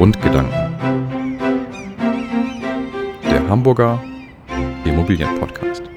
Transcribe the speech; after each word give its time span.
Grundgedanken. 0.00 0.78
Der 3.30 3.46
Hamburger 3.50 4.02
Immobilienpodcast. 4.86 5.89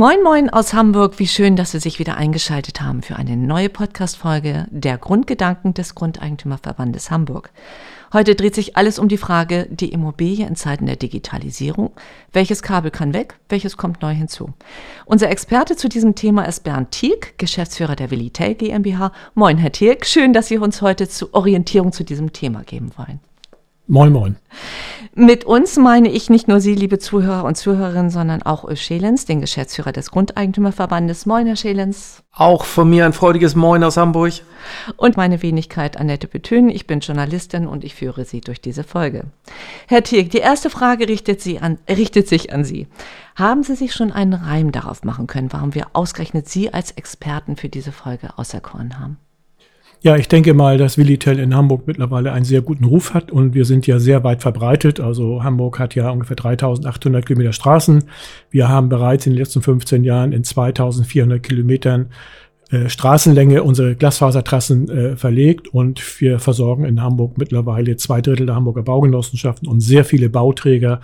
Moin 0.00 0.22
Moin 0.22 0.48
aus 0.48 0.72
Hamburg, 0.72 1.18
wie 1.18 1.26
schön, 1.26 1.56
dass 1.56 1.72
Sie 1.72 1.78
sich 1.78 1.98
wieder 1.98 2.16
eingeschaltet 2.16 2.80
haben 2.80 3.02
für 3.02 3.16
eine 3.16 3.36
neue 3.36 3.68
Podcast-Folge 3.68 4.66
der 4.70 4.96
Grundgedanken 4.96 5.74
des 5.74 5.94
Grundeigentümerverbandes 5.94 7.10
Hamburg. 7.10 7.50
Heute 8.10 8.34
dreht 8.34 8.54
sich 8.54 8.78
alles 8.78 8.98
um 8.98 9.08
die 9.08 9.18
Frage, 9.18 9.68
die 9.68 9.92
Immobilie 9.92 10.46
in 10.46 10.56
Zeiten 10.56 10.86
der 10.86 10.96
Digitalisierung. 10.96 11.90
Welches 12.32 12.62
Kabel 12.62 12.90
kann 12.90 13.12
weg? 13.12 13.38
Welches 13.50 13.76
kommt 13.76 14.00
neu 14.00 14.14
hinzu? 14.14 14.54
Unser 15.04 15.28
Experte 15.28 15.76
zu 15.76 15.90
diesem 15.90 16.14
Thema 16.14 16.44
ist 16.44 16.64
Bernd 16.64 16.92
Tieck, 16.92 17.34
Geschäftsführer 17.36 17.94
der 17.94 18.10
Willitel 18.10 18.54
GmbH. 18.54 19.12
Moin, 19.34 19.58
Herr 19.58 19.72
Tieck. 19.72 20.06
Schön, 20.06 20.32
dass 20.32 20.46
Sie 20.46 20.56
uns 20.56 20.80
heute 20.80 21.10
zur 21.10 21.34
Orientierung 21.34 21.92
zu 21.92 22.04
diesem 22.04 22.32
Thema 22.32 22.62
geben 22.62 22.92
wollen. 22.96 23.20
Moin, 23.86 24.12
moin. 24.12 24.36
Mit 25.14 25.44
uns 25.44 25.76
meine 25.76 26.08
ich 26.08 26.30
nicht 26.30 26.46
nur 26.46 26.60
Sie, 26.60 26.74
liebe 26.76 27.00
Zuhörer 27.00 27.44
und 27.44 27.56
Zuhörerinnen, 27.56 28.10
sondern 28.10 28.42
auch 28.42 28.62
Ulf 28.62 28.80
Schelens, 28.80 29.26
den 29.26 29.40
Geschäftsführer 29.40 29.90
des 29.90 30.12
Grundeigentümerverbandes. 30.12 31.26
Moin, 31.26 31.46
Herr 31.46 31.56
Schelens. 31.56 32.22
Auch 32.32 32.64
von 32.64 32.88
mir 32.88 33.04
ein 33.04 33.12
freudiges 33.12 33.56
Moin 33.56 33.82
aus 33.82 33.96
Hamburg. 33.96 34.34
Und 34.96 35.16
meine 35.16 35.42
Wenigkeit 35.42 35.98
Annette 35.98 36.28
Betün. 36.28 36.68
Ich 36.68 36.86
bin 36.86 37.00
Journalistin 37.00 37.66
und 37.66 37.82
ich 37.82 37.96
führe 37.96 38.24
Sie 38.24 38.40
durch 38.40 38.60
diese 38.60 38.84
Folge. 38.84 39.24
Herr 39.88 40.04
Tierk, 40.04 40.30
die 40.30 40.38
erste 40.38 40.70
Frage 40.70 41.08
richtet, 41.08 41.40
Sie 41.40 41.58
an, 41.58 41.78
richtet 41.88 42.28
sich 42.28 42.52
an 42.52 42.64
Sie. 42.64 42.86
Haben 43.34 43.64
Sie 43.64 43.74
sich 43.74 43.92
schon 43.92 44.12
einen 44.12 44.34
Reim 44.34 44.70
darauf 44.70 45.02
machen 45.02 45.26
können, 45.26 45.52
warum 45.52 45.74
wir 45.74 45.88
ausgerechnet 45.92 46.48
Sie 46.48 46.72
als 46.72 46.92
Experten 46.92 47.56
für 47.56 47.68
diese 47.68 47.90
Folge 47.90 48.38
auserkoren 48.38 49.00
haben? 49.00 49.18
Ja, 50.02 50.16
ich 50.16 50.28
denke 50.28 50.54
mal, 50.54 50.78
dass 50.78 50.96
Willitel 50.96 51.38
in 51.38 51.54
Hamburg 51.54 51.82
mittlerweile 51.86 52.32
einen 52.32 52.46
sehr 52.46 52.62
guten 52.62 52.84
Ruf 52.84 53.12
hat 53.12 53.30
und 53.30 53.52
wir 53.52 53.66
sind 53.66 53.86
ja 53.86 53.98
sehr 53.98 54.24
weit 54.24 54.40
verbreitet. 54.40 54.98
Also 54.98 55.44
Hamburg 55.44 55.78
hat 55.78 55.94
ja 55.94 56.08
ungefähr 56.08 56.36
3800 56.36 57.26
Kilometer 57.26 57.52
Straßen. 57.52 58.04
Wir 58.50 58.70
haben 58.70 58.88
bereits 58.88 59.26
in 59.26 59.34
den 59.34 59.38
letzten 59.38 59.60
15 59.60 60.02
Jahren 60.02 60.32
in 60.32 60.42
2400 60.42 61.42
Kilometern 61.42 62.08
äh, 62.70 62.88
Straßenlänge 62.88 63.62
unsere 63.62 63.96
Glasfasertrassen 63.96 64.88
äh, 64.88 65.16
verlegt 65.16 65.68
und 65.68 66.20
wir 66.20 66.38
versorgen 66.38 66.84
in 66.84 67.02
Hamburg 67.02 67.36
mittlerweile 67.36 67.96
zwei 67.96 68.20
Drittel 68.20 68.46
der 68.46 68.54
Hamburger 68.54 68.82
Baugenossenschaften 68.82 69.68
und 69.68 69.80
sehr 69.80 70.04
viele 70.04 70.28
Bauträger, 70.28 71.00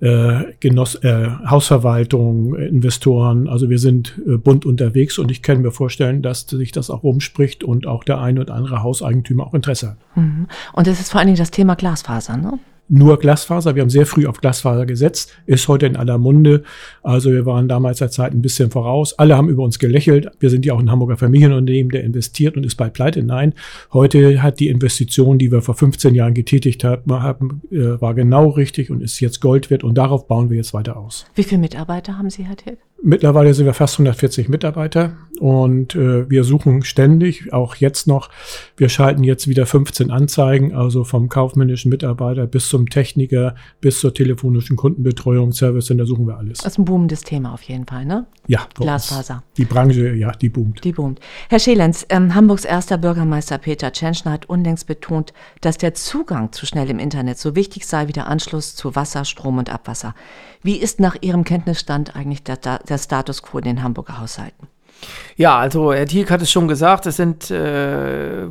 äh, 0.00 0.44
Genoss 0.60 0.94
äh, 0.96 1.28
Hausverwaltung, 1.46 2.54
Investoren. 2.54 3.48
Also 3.48 3.68
wir 3.68 3.80
sind 3.80 4.20
äh, 4.28 4.36
bunt 4.36 4.64
unterwegs 4.64 5.18
und 5.18 5.30
ich 5.30 5.42
kann 5.42 5.62
mir 5.62 5.72
vorstellen, 5.72 6.22
dass 6.22 6.42
sich 6.42 6.70
das 6.70 6.88
auch 6.88 7.02
rumspricht 7.02 7.64
und 7.64 7.86
auch 7.86 8.04
der 8.04 8.20
eine 8.20 8.42
oder 8.42 8.54
andere 8.54 8.82
Hauseigentümer 8.84 9.46
auch 9.46 9.54
Interesse 9.54 9.88
hat. 9.88 9.96
Mhm. 10.14 10.46
Und 10.72 10.86
es 10.86 11.00
ist 11.00 11.10
vor 11.10 11.18
allen 11.18 11.26
Dingen 11.26 11.38
das 11.38 11.50
Thema 11.50 11.74
Glasfaser, 11.74 12.36
ne? 12.36 12.58
Nur 12.88 13.18
Glasfaser. 13.18 13.74
Wir 13.74 13.82
haben 13.82 13.90
sehr 13.90 14.06
früh 14.06 14.26
auf 14.26 14.40
Glasfaser 14.40 14.86
gesetzt, 14.86 15.32
ist 15.46 15.68
heute 15.68 15.86
in 15.86 15.96
aller 15.96 16.18
Munde. 16.18 16.62
Also 17.02 17.30
wir 17.30 17.46
waren 17.46 17.68
damals 17.68 17.98
der 17.98 18.10
Zeit 18.10 18.32
ein 18.32 18.42
bisschen 18.42 18.70
voraus. 18.70 19.18
Alle 19.18 19.36
haben 19.36 19.48
über 19.48 19.62
uns 19.62 19.78
gelächelt. 19.78 20.30
Wir 20.40 20.50
sind 20.50 20.64
ja 20.66 20.74
auch 20.74 20.80
ein 20.80 20.90
Hamburger 20.90 21.16
Familienunternehmen, 21.16 21.90
der 21.90 22.04
investiert 22.04 22.56
und 22.56 22.64
ist 22.64 22.76
bei 22.76 22.88
Pleite. 22.88 23.22
Nein, 23.22 23.54
heute 23.92 24.42
hat 24.42 24.60
die 24.60 24.68
Investition, 24.68 25.38
die 25.38 25.52
wir 25.52 25.62
vor 25.62 25.74
15 25.74 26.14
Jahren 26.14 26.34
getätigt 26.34 26.84
haben, 26.84 27.62
äh, 27.70 28.00
war 28.00 28.14
genau 28.14 28.50
richtig 28.50 28.90
und 28.90 29.02
ist 29.02 29.20
jetzt 29.20 29.40
Gold 29.40 29.70
wert 29.70 29.84
und 29.84 29.96
darauf 29.96 30.26
bauen 30.26 30.50
wir 30.50 30.56
jetzt 30.56 30.74
weiter 30.74 30.96
aus. 30.96 31.26
Wie 31.34 31.42
viele 31.42 31.60
Mitarbeiter 31.60 32.18
haben 32.18 32.30
Sie, 32.30 32.44
Herr 32.44 32.56
Tick? 32.56 32.78
Mittlerweile 33.00 33.54
sind 33.54 33.64
wir 33.64 33.74
fast 33.74 33.94
140 33.94 34.48
Mitarbeiter 34.48 35.16
und 35.38 35.94
äh, 35.94 36.28
wir 36.28 36.42
suchen 36.42 36.82
ständig, 36.82 37.52
auch 37.52 37.76
jetzt 37.76 38.08
noch. 38.08 38.28
Wir 38.76 38.88
schalten 38.88 39.22
jetzt 39.22 39.46
wieder 39.46 39.66
15 39.66 40.10
Anzeigen, 40.10 40.74
also 40.74 41.04
vom 41.04 41.28
kaufmännischen 41.28 41.90
Mitarbeiter 41.90 42.48
bis 42.48 42.68
zum 42.68 42.88
Techniker, 42.88 43.54
bis 43.80 44.00
zur 44.00 44.14
telefonischen 44.14 44.76
Kundenbetreuung, 44.76 45.52
Service 45.52 45.86
Center 45.86 46.06
suchen 46.06 46.26
wir 46.26 46.38
alles. 46.38 46.58
Das 46.58 46.72
ist 46.72 46.78
ein 46.78 46.84
boomendes 46.84 47.22
Thema 47.22 47.54
auf 47.54 47.62
jeden 47.62 47.86
Fall, 47.86 48.04
ne? 48.04 48.26
Ja, 48.48 48.66
Glasfaser. 48.74 49.44
Die 49.56 49.64
Branche, 49.64 50.14
ja, 50.14 50.32
die 50.32 50.48
boomt. 50.48 50.82
Die 50.82 50.92
boomt. 50.92 51.20
Herr 51.48 51.60
Schelenz, 51.60 52.04
ähm, 52.08 52.34
Hamburgs 52.34 52.64
erster 52.64 52.98
Bürgermeister 52.98 53.58
Peter 53.58 53.92
Tschentschner 53.92 54.32
hat 54.32 54.46
unlängst 54.46 54.88
betont, 54.88 55.32
dass 55.60 55.78
der 55.78 55.94
Zugang 55.94 56.50
zu 56.50 56.66
schnellem 56.66 56.98
Internet 56.98 57.38
so 57.38 57.54
wichtig 57.54 57.86
sei 57.86 58.08
wie 58.08 58.12
der 58.12 58.26
Anschluss 58.26 58.74
zu 58.74 58.96
Wasser, 58.96 59.24
Strom 59.24 59.58
und 59.58 59.70
Abwasser. 59.70 60.16
Wie 60.62 60.76
ist 60.76 61.00
nach 61.00 61.16
Ihrem 61.20 61.44
Kenntnisstand 61.44 62.16
eigentlich 62.16 62.42
der, 62.42 62.56
der 62.56 62.98
Status 62.98 63.42
quo 63.42 63.58
in 63.58 63.64
den 63.64 63.82
Hamburger 63.82 64.18
Haushalten? 64.18 64.68
Ja, 65.36 65.56
also 65.56 65.92
Herr 65.92 66.06
Tieck 66.06 66.32
hat 66.32 66.42
es 66.42 66.50
schon 66.50 66.66
gesagt, 66.66 67.06
es 67.06 67.16
sind 67.16 67.48
äh, 67.50 68.48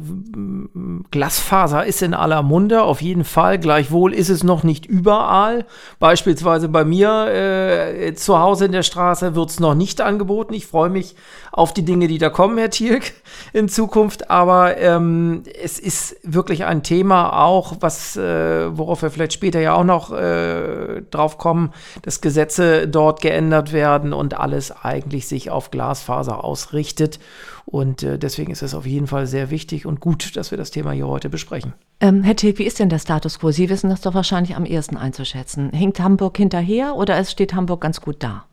Glasfaser 1.12 1.86
ist 1.86 2.02
in 2.02 2.14
aller 2.14 2.44
Munde, 2.44 2.84
auf 2.84 3.02
jeden 3.02 3.26
Fall. 3.26 3.60
Gleichwohl 3.60 4.14
ist 4.14 4.30
es 4.30 4.44
noch 4.44 4.64
nicht 4.64 4.86
überall. 4.86 5.66
Beispielsweise 6.00 6.70
bei 6.70 6.86
mir 6.86 7.28
äh, 7.28 8.14
zu 8.14 8.40
Hause 8.40 8.66
in 8.66 8.72
der 8.72 8.84
Straße 8.84 9.36
wird 9.36 9.50
es 9.50 9.60
noch 9.60 9.76
nicht 9.76 10.00
angeboten. 10.00 10.54
Ich 10.54 10.68
freue 10.68 10.90
mich 10.90 11.16
auf 11.52 11.74
die 11.74 11.84
Dinge, 11.84 12.08
die 12.08 12.20
da 12.20 12.30
kommen, 12.30 12.58
Herr 12.58 12.70
Tierk, 12.70 13.14
in 13.52 13.68
Zukunft. 13.68 14.30
Aber 14.30 14.78
ähm, 14.78 15.44
es 15.62 15.80
ist 15.80 16.16
wirklich 16.24 16.64
ein 16.66 16.84
Thema 16.84 17.44
auch, 17.44 17.78
was, 17.82 18.16
äh, 18.16 18.78
worauf 18.78 19.02
wir 19.02 19.10
vielleicht 19.10 19.34
später 19.34 19.60
ja 19.60 19.74
auch 19.74 19.84
noch 19.84 20.14
äh, 20.14 21.02
drauf 21.12 21.38
kommen, 21.38 21.74
dass 22.04 22.22
Gesetze 22.22 22.88
dort 22.88 23.22
geändert 23.22 23.74
werden 23.74 24.14
und 24.14 24.38
alles 24.38 24.72
eigentlich 24.72 25.28
sich 25.28 25.50
auf 25.50 25.72
Glasfaser 25.72 26.37
ausrichtet. 26.44 27.20
Und 27.66 28.04
äh, 28.04 28.18
deswegen 28.18 28.52
ist 28.52 28.62
es 28.62 28.74
auf 28.74 28.86
jeden 28.86 29.08
Fall 29.08 29.28
sehr 29.28 29.50
wichtig 29.50 29.86
und 29.86 30.00
gut, 30.00 30.36
dass 30.38 30.52
wir 30.52 30.58
das 30.58 30.72
Thema 30.72 30.92
hier 30.92 31.08
heute 31.08 31.30
besprechen. 31.30 31.74
Ähm, 32.00 32.24
Herr 32.24 32.36
Tilg, 32.36 32.60
wie 32.60 32.64
ist 32.64 32.80
denn 32.80 32.90
der 32.90 33.00
Status 33.00 33.40
quo? 33.40 33.52
Sie 33.52 33.70
wissen 33.70 33.90
das 33.90 34.02
doch 34.02 34.14
wahrscheinlich 34.14 34.56
am 34.56 34.66
ehesten 34.66 34.98
einzuschätzen. 34.98 35.72
Hinkt 35.72 36.00
Hamburg 36.00 36.38
hinterher 36.38 36.96
oder 36.96 37.18
es 37.18 37.32
steht 37.32 37.54
Hamburg 37.54 37.82
ganz 37.82 38.02
gut 38.02 38.18
da? 38.20 38.46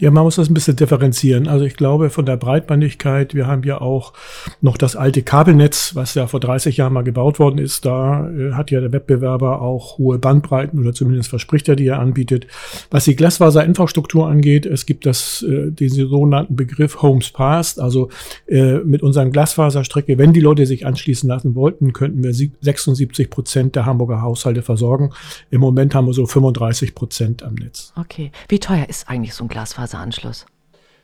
Ja, 0.00 0.12
man 0.12 0.22
muss 0.22 0.36
das 0.36 0.48
ein 0.48 0.54
bisschen 0.54 0.76
differenzieren. 0.76 1.48
Also 1.48 1.64
ich 1.64 1.74
glaube, 1.74 2.10
von 2.10 2.24
der 2.24 2.36
Breitbandigkeit, 2.36 3.34
wir 3.34 3.48
haben 3.48 3.64
ja 3.64 3.80
auch 3.80 4.12
noch 4.60 4.76
das 4.76 4.94
alte 4.94 5.22
Kabelnetz, 5.22 5.96
was 5.96 6.14
ja 6.14 6.28
vor 6.28 6.38
30 6.38 6.76
Jahren 6.76 6.92
mal 6.92 7.02
gebaut 7.02 7.40
worden 7.40 7.58
ist. 7.58 7.84
Da 7.84 8.30
äh, 8.30 8.52
hat 8.52 8.70
ja 8.70 8.80
der 8.80 8.92
Wettbewerber 8.92 9.60
auch 9.60 9.98
hohe 9.98 10.18
Bandbreiten 10.20 10.78
oder 10.78 10.92
zumindest 10.92 11.30
verspricht 11.30 11.68
er, 11.68 11.74
die 11.74 11.88
er 11.88 11.98
anbietet. 11.98 12.46
Was 12.92 13.06
die 13.06 13.16
Glasfaserinfrastruktur 13.16 14.28
angeht, 14.28 14.66
es 14.66 14.86
gibt 14.86 15.04
das, 15.04 15.42
äh, 15.42 15.72
den 15.72 15.88
sogenannten 15.88 16.54
Begriff 16.54 17.02
Homes 17.02 17.30
Passed. 17.30 17.80
Also 17.80 18.08
äh, 18.46 18.78
mit 18.78 19.02
unseren 19.02 19.32
Glasfaserstrecke, 19.32 20.16
wenn 20.16 20.32
die 20.32 20.40
Leute 20.40 20.64
sich 20.66 20.86
anschließen 20.86 21.28
lassen 21.28 21.56
wollten, 21.56 21.92
könnten 21.92 22.22
wir 22.22 22.32
76 22.32 23.30
Prozent 23.30 23.74
der 23.74 23.84
Hamburger 23.84 24.22
Haushalte 24.22 24.62
versorgen. 24.62 25.10
Im 25.50 25.60
Moment 25.60 25.96
haben 25.96 26.06
wir 26.06 26.12
so 26.12 26.24
35 26.24 26.94
Prozent 26.94 27.42
am 27.42 27.54
Netz. 27.54 27.92
Okay. 27.96 28.30
Wie 28.48 28.60
teuer 28.60 28.88
ist 28.88 29.08
eigentlich 29.08 29.34
so 29.34 29.37
ein 29.44 29.48
Glasfaseranschluss? 29.48 30.46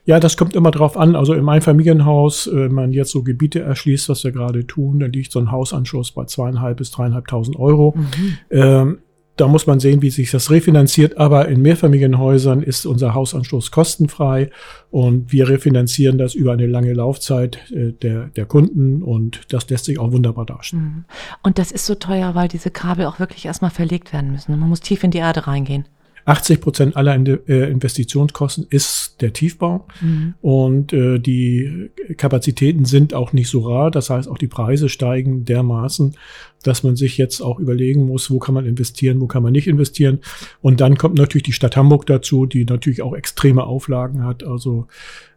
Ja, 0.07 0.21
das 0.21 0.37
kommt 0.37 0.55
immer 0.55 0.71
drauf 0.71 0.97
an. 0.97 1.17
Also 1.17 1.33
im 1.35 1.49
Einfamilienhaus, 1.49 2.47
äh, 2.47 2.55
wenn 2.55 2.73
man 2.73 2.93
jetzt 2.93 3.11
so 3.11 3.23
Gebiete 3.23 3.61
erschließt, 3.61 4.09
was 4.09 4.25
wir 4.25 4.33
gerade 4.33 4.67
tun, 4.67 4.99
dann 5.01 5.13
liegt 5.13 5.33
so 5.33 5.39
ein 5.39 5.51
Hausanschluss 5.51 6.13
bei 6.13 6.25
zweieinhalb 6.27 6.77
bis 6.77 6.91
dreieinhalbtausend 6.91 7.59
Euro. 7.59 7.95
Mhm. 7.97 8.39
Ähm, 8.51 8.99
da 9.37 9.49
muss 9.49 9.67
man 9.67 9.81
sehen, 9.81 10.01
wie 10.01 10.11
sich 10.11 10.31
das 10.31 10.51
refinanziert. 10.51 11.17
Aber 11.17 11.49
in 11.49 11.61
Mehrfamilienhäusern 11.63 12.63
ist 12.63 12.87
unser 12.87 13.15
Hausanschluss 13.15 13.71
kostenfrei 13.71 14.51
und 14.91 15.33
wir 15.33 15.49
refinanzieren 15.49 16.19
das 16.19 16.35
über 16.35 16.53
eine 16.53 16.67
lange 16.67 16.93
Laufzeit 16.93 17.59
äh, 17.73 17.93
der, 17.93 18.27
der 18.27 18.47
Kunden 18.47 19.03
und 19.03 19.41
das 19.53 19.69
lässt 19.71 19.87
sich 19.87 19.99
auch 19.99 20.13
wunderbar 20.13 20.45
darstellen. 20.47 20.83
Mhm. 20.83 21.05
Und 21.43 21.59
das 21.59 21.73
ist 21.73 21.87
so 21.87 21.95
teuer, 21.95 22.35
weil 22.35 22.49
diese 22.49 22.71
Kabel 22.71 23.07
auch 23.07 23.19
wirklich 23.19 23.47
erstmal 23.47 23.71
verlegt 23.71 24.13
werden 24.13 24.31
müssen. 24.31 24.59
Man 24.59 24.69
muss 24.69 24.81
tief 24.81 25.03
in 25.03 25.11
die 25.11 25.19
Erde 25.19 25.47
reingehen. 25.47 25.87
80 26.27 26.61
Prozent 26.61 26.97
aller 26.97 27.15
äh, 27.49 27.71
Investitionskosten 27.71 28.67
ist 28.71 29.21
der 29.21 29.33
Tiefbau 29.33 29.87
mhm. 30.01 30.35
und 30.41 30.93
äh, 30.93 31.19
die 31.19 31.91
Kapazitäten 32.17 32.85
sind 32.85 33.15
auch 33.15 33.33
nicht 33.33 33.49
so 33.49 33.61
rar. 33.61 33.91
Das 33.91 34.11
heißt, 34.11 34.29
auch 34.29 34.39
die 34.39 34.47
Preise 34.47 34.89
steigen 34.89 35.45
dermaßen, 35.45 36.17
dass 36.67 36.83
man 36.83 36.97
sich 36.97 37.19
jetzt 37.19 37.41
auch 37.41 37.61
überlegen 37.61 38.07
muss, 38.07 38.31
wo 38.31 38.39
kann 38.39 38.55
man 38.55 38.67
investieren, 38.67 39.21
wo 39.21 39.27
kann 39.27 39.43
man 39.43 39.53
nicht 39.53 39.69
investieren. 39.69 40.21
Und 40.61 40.81
dann 40.81 40.97
kommt 40.97 41.17
natürlich 41.17 41.45
die 41.45 41.53
Stadt 41.53 41.77
Hamburg 41.77 42.07
dazu, 42.07 42.47
die 42.47 42.65
natürlich 42.65 43.03
auch 43.03 43.15
extreme 43.15 43.65
Auflagen 43.65 44.25
hat. 44.25 44.45
Also 44.45 44.87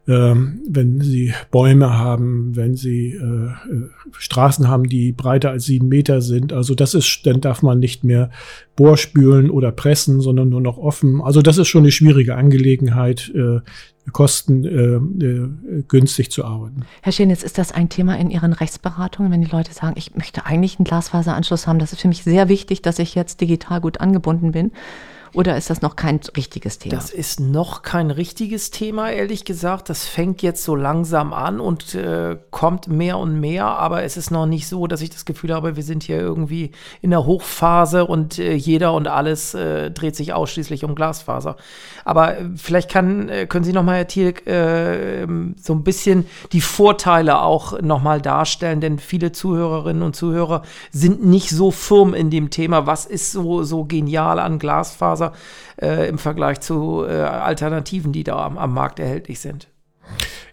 ähm, 0.08 0.62
wenn 0.68 1.02
sie 1.02 1.34
Bäume 1.52 1.98
haben, 1.98 2.56
wenn 2.56 2.76
sie 2.76 3.12
äh, 3.12 3.50
Straßen 4.18 4.68
haben, 4.70 4.88
die 4.88 5.12
breiter 5.12 5.50
als 5.50 5.66
sieben 5.66 5.90
Meter 5.90 6.22
sind. 6.22 6.54
Also 6.54 6.76
das 6.76 6.94
ist, 6.94 7.26
dann 7.26 7.42
darf 7.42 7.62
man 7.62 7.80
nicht 7.80 8.06
mehr 8.06 8.32
Bohrspülen 8.78 9.50
oder 9.50 9.72
pressen, 9.74 10.22
sondern 10.22 10.48
nur 10.48 10.62
noch 10.62 10.78
offen. 10.78 11.22
Also 11.22 11.42
das 11.42 11.58
ist 11.58 11.68
schon 11.68 11.84
eine 11.84 11.92
schwierige 11.92 12.36
Angelegenheit, 12.36 13.34
äh, 13.36 13.60
Kosten 14.14 14.64
äh, 14.66 15.26
äh, 15.26 16.06
zu 16.30 16.46
arbeiten. 16.46 16.86
Herr 17.02 17.12
Schenitz, 17.12 17.44
ist 17.44 17.58
das 17.58 17.72
ein 17.72 17.90
Thema 17.90 18.18
in 18.18 18.30
Ihren 18.30 18.54
Rechtsberatungen, 18.54 19.32
wenn 19.32 19.42
die 19.42 19.52
Leute 19.52 19.74
sagen, 19.74 19.96
ich 19.98 20.16
möchte 20.16 20.46
eigentlich 20.46 20.80
einen 20.80 20.86
Glasfaseranschluss 20.86 21.68
haben? 21.68 21.80
Das 21.80 21.94
ist 21.94 22.02
für 22.02 22.08
mich 22.08 22.24
sehr 22.24 22.50
wichtig, 22.50 22.82
dass 22.82 23.00
ich 23.00 23.16
jetzt 23.16 23.42
digital 23.42 23.82
gut 23.82 24.00
angebunden 24.00 24.52
bin. 24.52 24.72
Oder 25.34 25.58
ist 25.58 25.70
das 25.70 25.82
noch 25.82 25.96
kein 25.96 26.20
richtiges 26.36 26.80
Thema? 26.80 26.96
Das 26.96 27.12
ist 27.12 27.40
noch 27.40 27.82
kein 27.82 28.12
richtiges 28.12 28.72
Thema, 28.72 29.12
ehrlich 29.12 29.46
gesagt. 29.46 29.90
Das 29.90 30.06
fängt 30.06 30.42
jetzt 30.42 30.64
so 30.64 30.76
langsam 30.76 31.34
an 31.34 31.60
und 31.60 31.96
äh, 31.96 32.38
kommt 32.52 32.88
mehr 32.88 33.18
und 33.18 33.40
mehr, 33.40 33.66
aber 33.66 34.04
es 34.04 34.18
ist 34.18 34.32
noch 34.32 34.46
nicht 34.46 34.68
so, 34.68 34.88
dass 34.88 35.02
ich 35.02 35.10
das 35.10 35.26
Gefühl 35.26 35.54
habe, 35.54 35.76
wir 35.76 35.84
sind 35.84 36.04
hier 36.04 36.20
irgendwie 36.20 36.72
in 37.02 37.10
der 37.10 37.26
Hochphase 37.26 38.06
und 38.06 38.40
äh, 38.40 38.54
jeder 38.54 38.94
und 38.94 39.08
alles 39.08 39.54
äh, 39.54 39.92
dreht 39.92 40.16
sich 40.16 40.34
ausschließlich 40.34 40.84
um 40.84 40.96
Glasfaser. 40.96 41.58
Aber 42.06 42.38
äh, 42.38 42.46
vielleicht 42.56 42.90
kann, 42.90 43.30
äh, 43.30 43.48
können 43.48 43.66
Sie 43.66 43.74
noch 43.74 43.84
mal, 43.84 43.98
Herr 43.98 44.08
Thielk, 44.08 44.48
äh, 44.48 45.28
so 45.62 45.74
ein 45.74 45.84
bisschen 45.84 46.26
die 46.52 46.62
Vorteile 46.62 47.42
auch 47.42 47.82
noch 47.82 48.02
mal 48.02 48.22
darstellen, 48.22 48.82
denn 48.82 49.00
viele 49.00 49.32
Zuhörerinnen 49.32 50.04
und 50.04 50.16
Zuhörer 50.16 50.64
sind 50.92 51.26
nicht 51.26 51.50
so 51.50 51.72
firm 51.72 52.14
in 52.14 52.30
dem 52.30 52.50
Thema. 52.50 52.86
Was 52.86 53.06
ist 53.06 53.32
so, 53.32 53.64
so 53.64 53.84
genial 53.86 54.40
an 54.40 54.60
Glasfaser 54.60 55.17
äh, 55.82 56.08
im 56.08 56.18
Vergleich 56.18 56.60
zu 56.60 57.06
äh, 57.08 57.14
Alternativen, 57.14 58.12
die 58.12 58.24
da 58.24 58.46
am, 58.46 58.58
am 58.58 58.74
Markt 58.74 59.00
erhältlich 59.00 59.40
sind? 59.40 59.68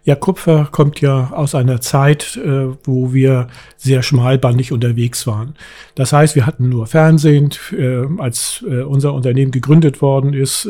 Ja, 0.07 0.15
Kupfer 0.17 0.69
kommt 0.71 1.01
ja 1.01 1.31
aus 1.33 1.55
einer 1.55 1.81
Zeit, 1.81 2.37
äh, 2.37 2.67
wo 2.85 3.15
wir 3.15 3.47
sehr 3.79 4.03
schmalbandig 4.03 4.71
unterwegs 4.71 5.27
waren. 5.27 5.55
Das 5.95 6.13
heißt, 6.13 6.37
wir 6.37 6.45
hatten 6.45 6.69
nur 6.69 6.87
Fernsehen. 6.87 7.49
Äh, 7.73 8.05
als 8.19 8.63
äh, 8.69 8.83
unser 8.83 9.15
Unternehmen 9.15 9.51
gegründet 9.51 10.03
worden 10.03 10.35
ist, 10.35 10.69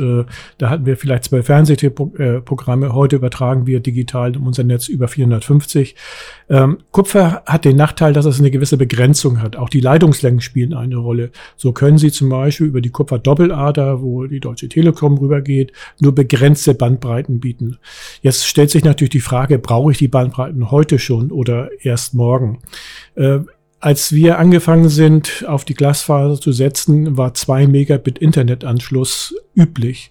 da 0.58 0.70
hatten 0.70 0.86
wir 0.86 0.96
vielleicht 0.96 1.24
zwei 1.24 1.42
Fernsehprogramme. 1.42 2.92
Heute 2.92 3.16
übertragen 3.16 3.66
wir 3.66 3.80
digital 3.80 4.36
in 4.36 4.42
unser 4.42 4.62
Netz 4.62 4.88
über 4.88 5.08
450. 5.08 5.96
Ähm, 6.48 6.78
Kupfer 6.90 7.42
hat 7.46 7.64
den 7.64 7.76
Nachteil, 7.76 8.12
dass 8.12 8.26
es 8.26 8.38
eine 8.38 8.50
gewisse 8.50 8.76
Begrenzung 8.76 9.40
hat. 9.40 9.56
Auch 9.56 9.68
die 9.68 9.80
Leitungslängen 9.80 10.40
spielen 10.40 10.74
eine 10.74 10.96
Rolle. 10.96 11.30
So 11.56 11.72
können 11.72 11.98
Sie 11.98 12.12
zum 12.12 12.28
Beispiel 12.28 12.66
über 12.66 12.80
die 12.80 12.90
Kupferdoppellader, 12.90 14.02
wo 14.02 14.26
die 14.26 14.40
Deutsche 14.40 14.68
Telekom 14.68 15.18
rübergeht, 15.18 15.72
nur 16.00 16.14
begrenzte 16.14 16.74
Bandbreiten 16.74 17.40
bieten. 17.40 17.78
Jetzt 18.22 18.46
stellt 18.46 18.70
sich 18.70 18.84
natürlich 18.84 19.10
die 19.10 19.23
Frage, 19.24 19.58
brauche 19.58 19.92
ich 19.92 19.98
die 19.98 20.08
Bandbreiten 20.08 20.70
heute 20.70 20.98
schon 20.98 21.32
oder 21.32 21.70
erst 21.82 22.14
morgen? 22.14 22.60
Äh, 23.16 23.40
als 23.80 24.12
wir 24.12 24.38
angefangen 24.38 24.88
sind, 24.88 25.44
auf 25.46 25.64
die 25.64 25.74
Glasfaser 25.74 26.40
zu 26.40 26.52
setzen, 26.52 27.18
war 27.18 27.34
zwei 27.34 27.66
Megabit 27.66 28.18
Internetanschluss 28.18 29.34
üblich. 29.54 30.10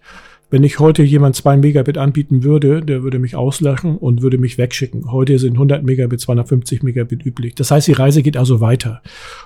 Wenn 0.53 0.63
ich 0.63 0.77
heute 0.77 1.01
jemand 1.01 1.35
zwei 1.35 1.57
Megabit 1.57 1.97
anbieten 1.97 2.43
würde, 2.43 2.83
der 2.83 3.01
würde 3.01 3.17
mich 3.17 3.35
auslachen 3.35 3.97
und 3.97 4.21
würde 4.21 4.37
mich 4.37 4.59
wegschicken. 4.59 5.11
Heute 5.11 5.39
sind 5.39 5.53
100 5.53 5.83
Megabit, 5.83 6.21
250 6.21 6.83
Megabit 6.83 7.25
üblich. 7.25 7.55
Das 7.55 7.71
heißt, 7.71 7.87
die 7.87 7.93
Reise 7.93 8.21
geht 8.21 8.37
also 8.37 8.61
weiter. 8.61 9.01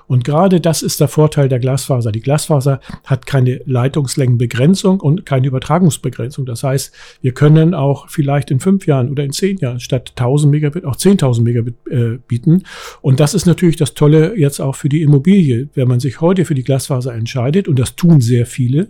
Und 0.07 0.25
gerade 0.25 0.59
das 0.59 0.81
ist 0.81 0.99
der 0.99 1.07
Vorteil 1.07 1.47
der 1.47 1.59
Glasfaser. 1.59 2.11
Die 2.11 2.19
Glasfaser 2.19 2.81
hat 3.05 3.25
keine 3.25 3.61
Leitungslängenbegrenzung 3.63 4.99
und 4.99 5.25
keine 5.25 5.47
Übertragungsbegrenzung. 5.47 6.45
Das 6.45 6.63
heißt, 6.63 6.93
wir 7.21 7.33
können 7.33 7.73
auch 7.73 8.09
vielleicht 8.09 8.51
in 8.51 8.59
fünf 8.59 8.85
Jahren 8.85 9.09
oder 9.09 9.23
in 9.23 9.31
zehn 9.31 9.55
Jahren 9.59 9.79
statt 9.79 10.11
1000 10.17 10.51
Megabit 10.51 10.83
auch 10.83 10.97
10.000 10.97 11.41
Megabit 11.41 11.75
äh, 11.89 12.17
bieten. 12.27 12.63
Und 13.01 13.21
das 13.21 13.33
ist 13.33 13.45
natürlich 13.45 13.77
das 13.77 13.93
Tolle 13.93 14.37
jetzt 14.37 14.59
auch 14.59 14.75
für 14.75 14.89
die 14.89 15.03
Immobilie. 15.03 15.69
Wenn 15.73 15.87
man 15.87 16.01
sich 16.01 16.19
heute 16.19 16.43
für 16.43 16.53
die 16.53 16.65
Glasfaser 16.65 17.13
entscheidet, 17.13 17.69
und 17.69 17.79
das 17.79 17.95
tun 17.95 18.19
sehr 18.19 18.45
viele, 18.45 18.89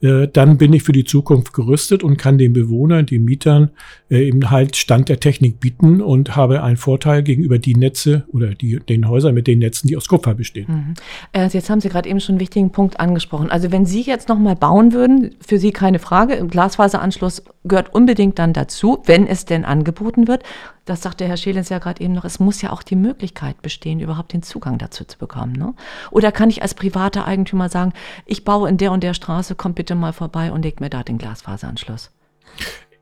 äh, 0.00 0.26
dann 0.26 0.56
bin 0.56 0.72
ich 0.72 0.84
für 0.84 0.92
die 0.92 1.04
Zukunft 1.04 1.49
gerüstet 1.52 2.02
und 2.02 2.16
kann 2.16 2.38
den 2.38 2.52
Bewohnern, 2.52 3.06
den 3.06 3.24
Mietern 3.24 3.70
äh, 4.10 4.26
eben 4.26 4.50
halt 4.50 4.76
Stand 4.76 5.08
der 5.08 5.20
Technik 5.20 5.60
bieten 5.60 6.00
und 6.00 6.36
habe 6.36 6.62
einen 6.62 6.76
Vorteil 6.76 7.22
gegenüber 7.22 7.58
die 7.58 7.74
Netze 7.74 8.24
oder 8.32 8.54
die, 8.54 8.80
den 8.80 9.08
Häusern 9.08 9.34
mit 9.34 9.46
den 9.46 9.58
Netzen, 9.58 9.88
die 9.88 9.96
aus 9.96 10.08
Kupfer 10.08 10.34
bestehen. 10.34 10.66
Mhm. 10.68 10.94
Äh, 11.32 11.48
jetzt 11.48 11.70
haben 11.70 11.80
Sie 11.80 11.88
gerade 11.88 12.08
eben 12.08 12.20
schon 12.20 12.34
einen 12.34 12.40
wichtigen 12.40 12.70
Punkt 12.70 13.00
angesprochen. 13.00 13.50
Also 13.50 13.72
wenn 13.72 13.86
Sie 13.86 14.02
jetzt 14.02 14.28
nochmal 14.28 14.56
bauen 14.56 14.92
würden, 14.92 15.34
für 15.40 15.58
Sie 15.58 15.72
keine 15.72 15.98
Frage, 15.98 16.34
im 16.34 16.48
Glasfaseranschluss 16.48 17.44
gehört 17.64 17.94
unbedingt 17.94 18.38
dann 18.38 18.52
dazu, 18.52 19.02
wenn 19.06 19.26
es 19.26 19.44
denn 19.44 19.64
angeboten 19.64 20.28
wird. 20.28 20.42
Das 20.86 21.02
sagte 21.02 21.26
Herr 21.26 21.36
Schelens 21.36 21.68
ja 21.68 21.78
gerade 21.78 22.02
eben 22.02 22.14
noch, 22.14 22.24
es 22.24 22.40
muss 22.40 22.62
ja 22.62 22.72
auch 22.72 22.82
die 22.82 22.96
Möglichkeit 22.96 23.62
bestehen, 23.62 24.00
überhaupt 24.00 24.32
den 24.32 24.42
Zugang 24.42 24.78
dazu 24.78 25.04
zu 25.04 25.18
bekommen. 25.18 25.52
Ne? 25.52 25.74
Oder 26.10 26.32
kann 26.32 26.50
ich 26.50 26.62
als 26.62 26.74
privater 26.74 27.26
Eigentümer 27.26 27.68
sagen, 27.68 27.92
ich 28.26 28.44
baue 28.44 28.68
in 28.68 28.76
der 28.76 28.90
und 28.90 29.04
der 29.04 29.14
Straße, 29.14 29.54
kommt 29.54 29.76
bitte 29.76 29.94
mal 29.94 30.12
vorbei 30.12 30.50
und 30.50 30.62
legt 30.62 30.80
mir 30.80 30.90
da 30.90 31.02
den 31.02 31.18
Glasfaseranschluss? 31.30 32.10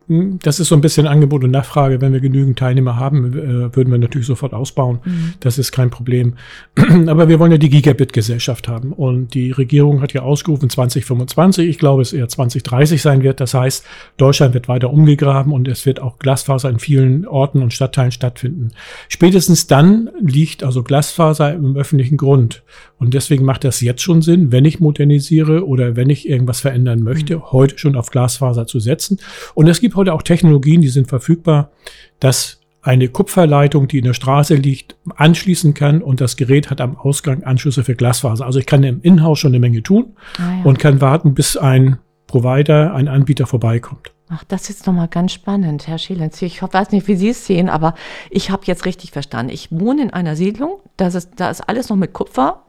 Hm, 0.08 0.38
das 0.43 0.58
ist 0.58 0.69
so 0.69 0.75
ein 0.75 0.81
bisschen 0.81 1.06
Angebot 1.06 1.44
und 1.44 1.50
Nachfrage. 1.50 2.00
Wenn 2.00 2.12
wir 2.12 2.20
genügend 2.20 2.58
Teilnehmer 2.58 2.96
haben, 2.96 3.32
äh, 3.34 3.76
würden 3.76 3.90
wir 3.90 3.99
natürlich 3.99 4.26
sofort 4.26 4.55
ausbauen. 4.55 5.00
Mhm. 5.05 5.34
Das 5.40 5.58
ist 5.58 5.70
kein 5.70 5.90
Problem. 5.90 6.34
Aber 7.06 7.28
wir 7.28 7.38
wollen 7.38 7.52
ja 7.52 7.58
die 7.58 7.69
Gigabit-Gesellschaft 7.69 8.69
haben. 8.69 8.93
Und 8.93 9.34
die 9.34 9.50
Regierung 9.50 10.00
hat 10.00 10.14
ja 10.14 10.22
ausgerufen 10.22 10.70
2025. 10.70 11.69
Ich 11.69 11.78
glaube, 11.78 12.00
es 12.00 12.14
eher 12.14 12.28
2030 12.28 13.02
sein 13.02 13.22
wird. 13.22 13.40
Das 13.40 13.52
heißt, 13.52 13.84
Deutschland 14.16 14.55
wird 14.55 14.69
weiter 14.69 14.90
umgegraben 14.90 15.52
und 15.52 15.69
es 15.69 15.84
wird 15.84 16.00
auch 16.00 16.19
Glasfaser 16.19 16.70
in 16.70 16.78
vielen 16.78 17.26
Orten 17.26 17.62
und 17.62 17.75
Stadtteilen 17.75 18.12
stattfinden. 18.12 18.70
Spätestens 19.08 19.66
dann 19.66 20.08
liegt 20.20 20.64
also 20.64 20.82
Glasfaser 20.82 21.52
im 21.52 21.76
öffentlichen 21.76 22.16
Grund. 22.16 22.62
Und 22.99 23.14
deswegen 23.14 23.44
macht 23.44 23.64
das 23.64 23.81
jetzt 23.81 24.02
schon 24.02 24.22
Sinn, 24.22 24.50
wenn 24.52 24.64
ich 24.64 24.81
modernisiere 24.81 25.66
oder 25.66 25.96
wenn 25.96 26.11
ich 26.11 26.28
irgendwas 26.28 26.61
verändern 26.61 27.02
möchte, 27.02 27.37
mhm. 27.37 27.52
heute 27.52 27.78
schon 27.78 27.94
auf 27.94 28.11
Glasfaser 28.11 28.66
zu 28.66 28.81
setzen. 28.81 29.19
Und 29.54 29.69
es 29.69 29.81
gibt 29.81 29.97
heute 29.98 30.14
auch 30.14 30.22
Technologien, 30.22 30.80
die 30.80 30.88
sind 30.88 31.08
verfügbar, 31.08 31.70
dass 32.20 32.60
eine 32.80 33.08
Kupferleitung, 33.08 33.88
die 33.88 33.98
in 33.98 34.04
der 34.04 34.14
Straße 34.14 34.54
liegt, 34.54 34.96
anschließen 35.16 35.74
kann 35.74 36.00
und 36.00 36.20
das 36.20 36.36
Gerät 36.36 36.70
hat 36.70 36.80
am 36.80 36.96
Ausgang 36.96 37.42
Anschlüsse 37.42 37.84
für 37.84 37.94
Glasfaser. 37.94 38.46
Also 38.46 38.60
ich 38.60 38.66
kann 38.66 38.82
im 38.84 39.02
Inhouse 39.02 39.40
schon 39.40 39.50
eine 39.50 39.58
Menge 39.58 39.82
tun 39.82 40.16
ah, 40.38 40.58
ja. 40.58 40.64
und 40.64 40.78
kann 40.78 41.00
warten, 41.00 41.34
bis 41.34 41.56
ein 41.56 41.98
Provider, 42.26 42.94
ein 42.94 43.08
Anbieter 43.08 43.46
vorbeikommt. 43.46 44.12
Ach, 44.30 44.44
das 44.44 44.70
ist 44.70 44.86
nochmal 44.86 45.08
ganz 45.08 45.32
spannend, 45.32 45.88
Herr 45.88 45.98
Schielenz. 45.98 46.40
Ich 46.42 46.62
weiß 46.62 46.92
nicht, 46.92 47.08
wie 47.08 47.16
Sie 47.16 47.30
es 47.30 47.46
sehen, 47.46 47.68
aber 47.68 47.94
ich 48.30 48.50
habe 48.50 48.62
jetzt 48.66 48.84
richtig 48.84 49.10
verstanden. 49.10 49.52
Ich 49.52 49.68
wohne 49.72 50.02
in 50.02 50.10
einer 50.10 50.36
Siedlung, 50.36 50.80
das 50.96 51.14
ist, 51.14 51.30
da 51.36 51.50
ist 51.50 51.62
alles 51.62 51.88
noch 51.88 51.96
mit 51.96 52.12
Kupfer 52.12 52.67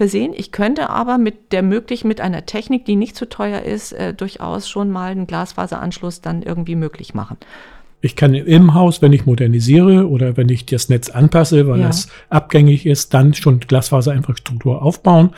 versehen. 0.00 0.32
Ich 0.34 0.50
könnte 0.50 0.88
aber 0.88 1.18
mit 1.18 1.52
der 1.52 1.62
möglich 1.62 2.04
mit 2.04 2.22
einer 2.22 2.46
Technik, 2.46 2.86
die 2.86 2.96
nicht 2.96 3.16
zu 3.16 3.28
teuer 3.28 3.60
ist, 3.60 3.92
äh, 3.92 4.14
durchaus 4.14 4.66
schon 4.66 4.90
mal 4.90 5.10
einen 5.10 5.26
Glasfaseranschluss 5.26 6.22
dann 6.22 6.40
irgendwie 6.40 6.74
möglich 6.74 7.12
machen. 7.12 7.36
Ich 8.00 8.16
kann 8.16 8.32
im 8.32 8.72
Haus, 8.72 9.02
wenn 9.02 9.12
ich 9.12 9.26
modernisiere 9.26 10.08
oder 10.08 10.38
wenn 10.38 10.48
ich 10.48 10.64
das 10.64 10.88
Netz 10.88 11.10
anpasse, 11.10 11.68
weil 11.68 11.80
ja. 11.80 11.88
das 11.88 12.08
abgängig 12.30 12.86
ist, 12.86 13.12
dann 13.12 13.34
schon 13.34 13.60
Glasfaserinfrastruktur 13.60 14.80
aufbauen. 14.80 15.34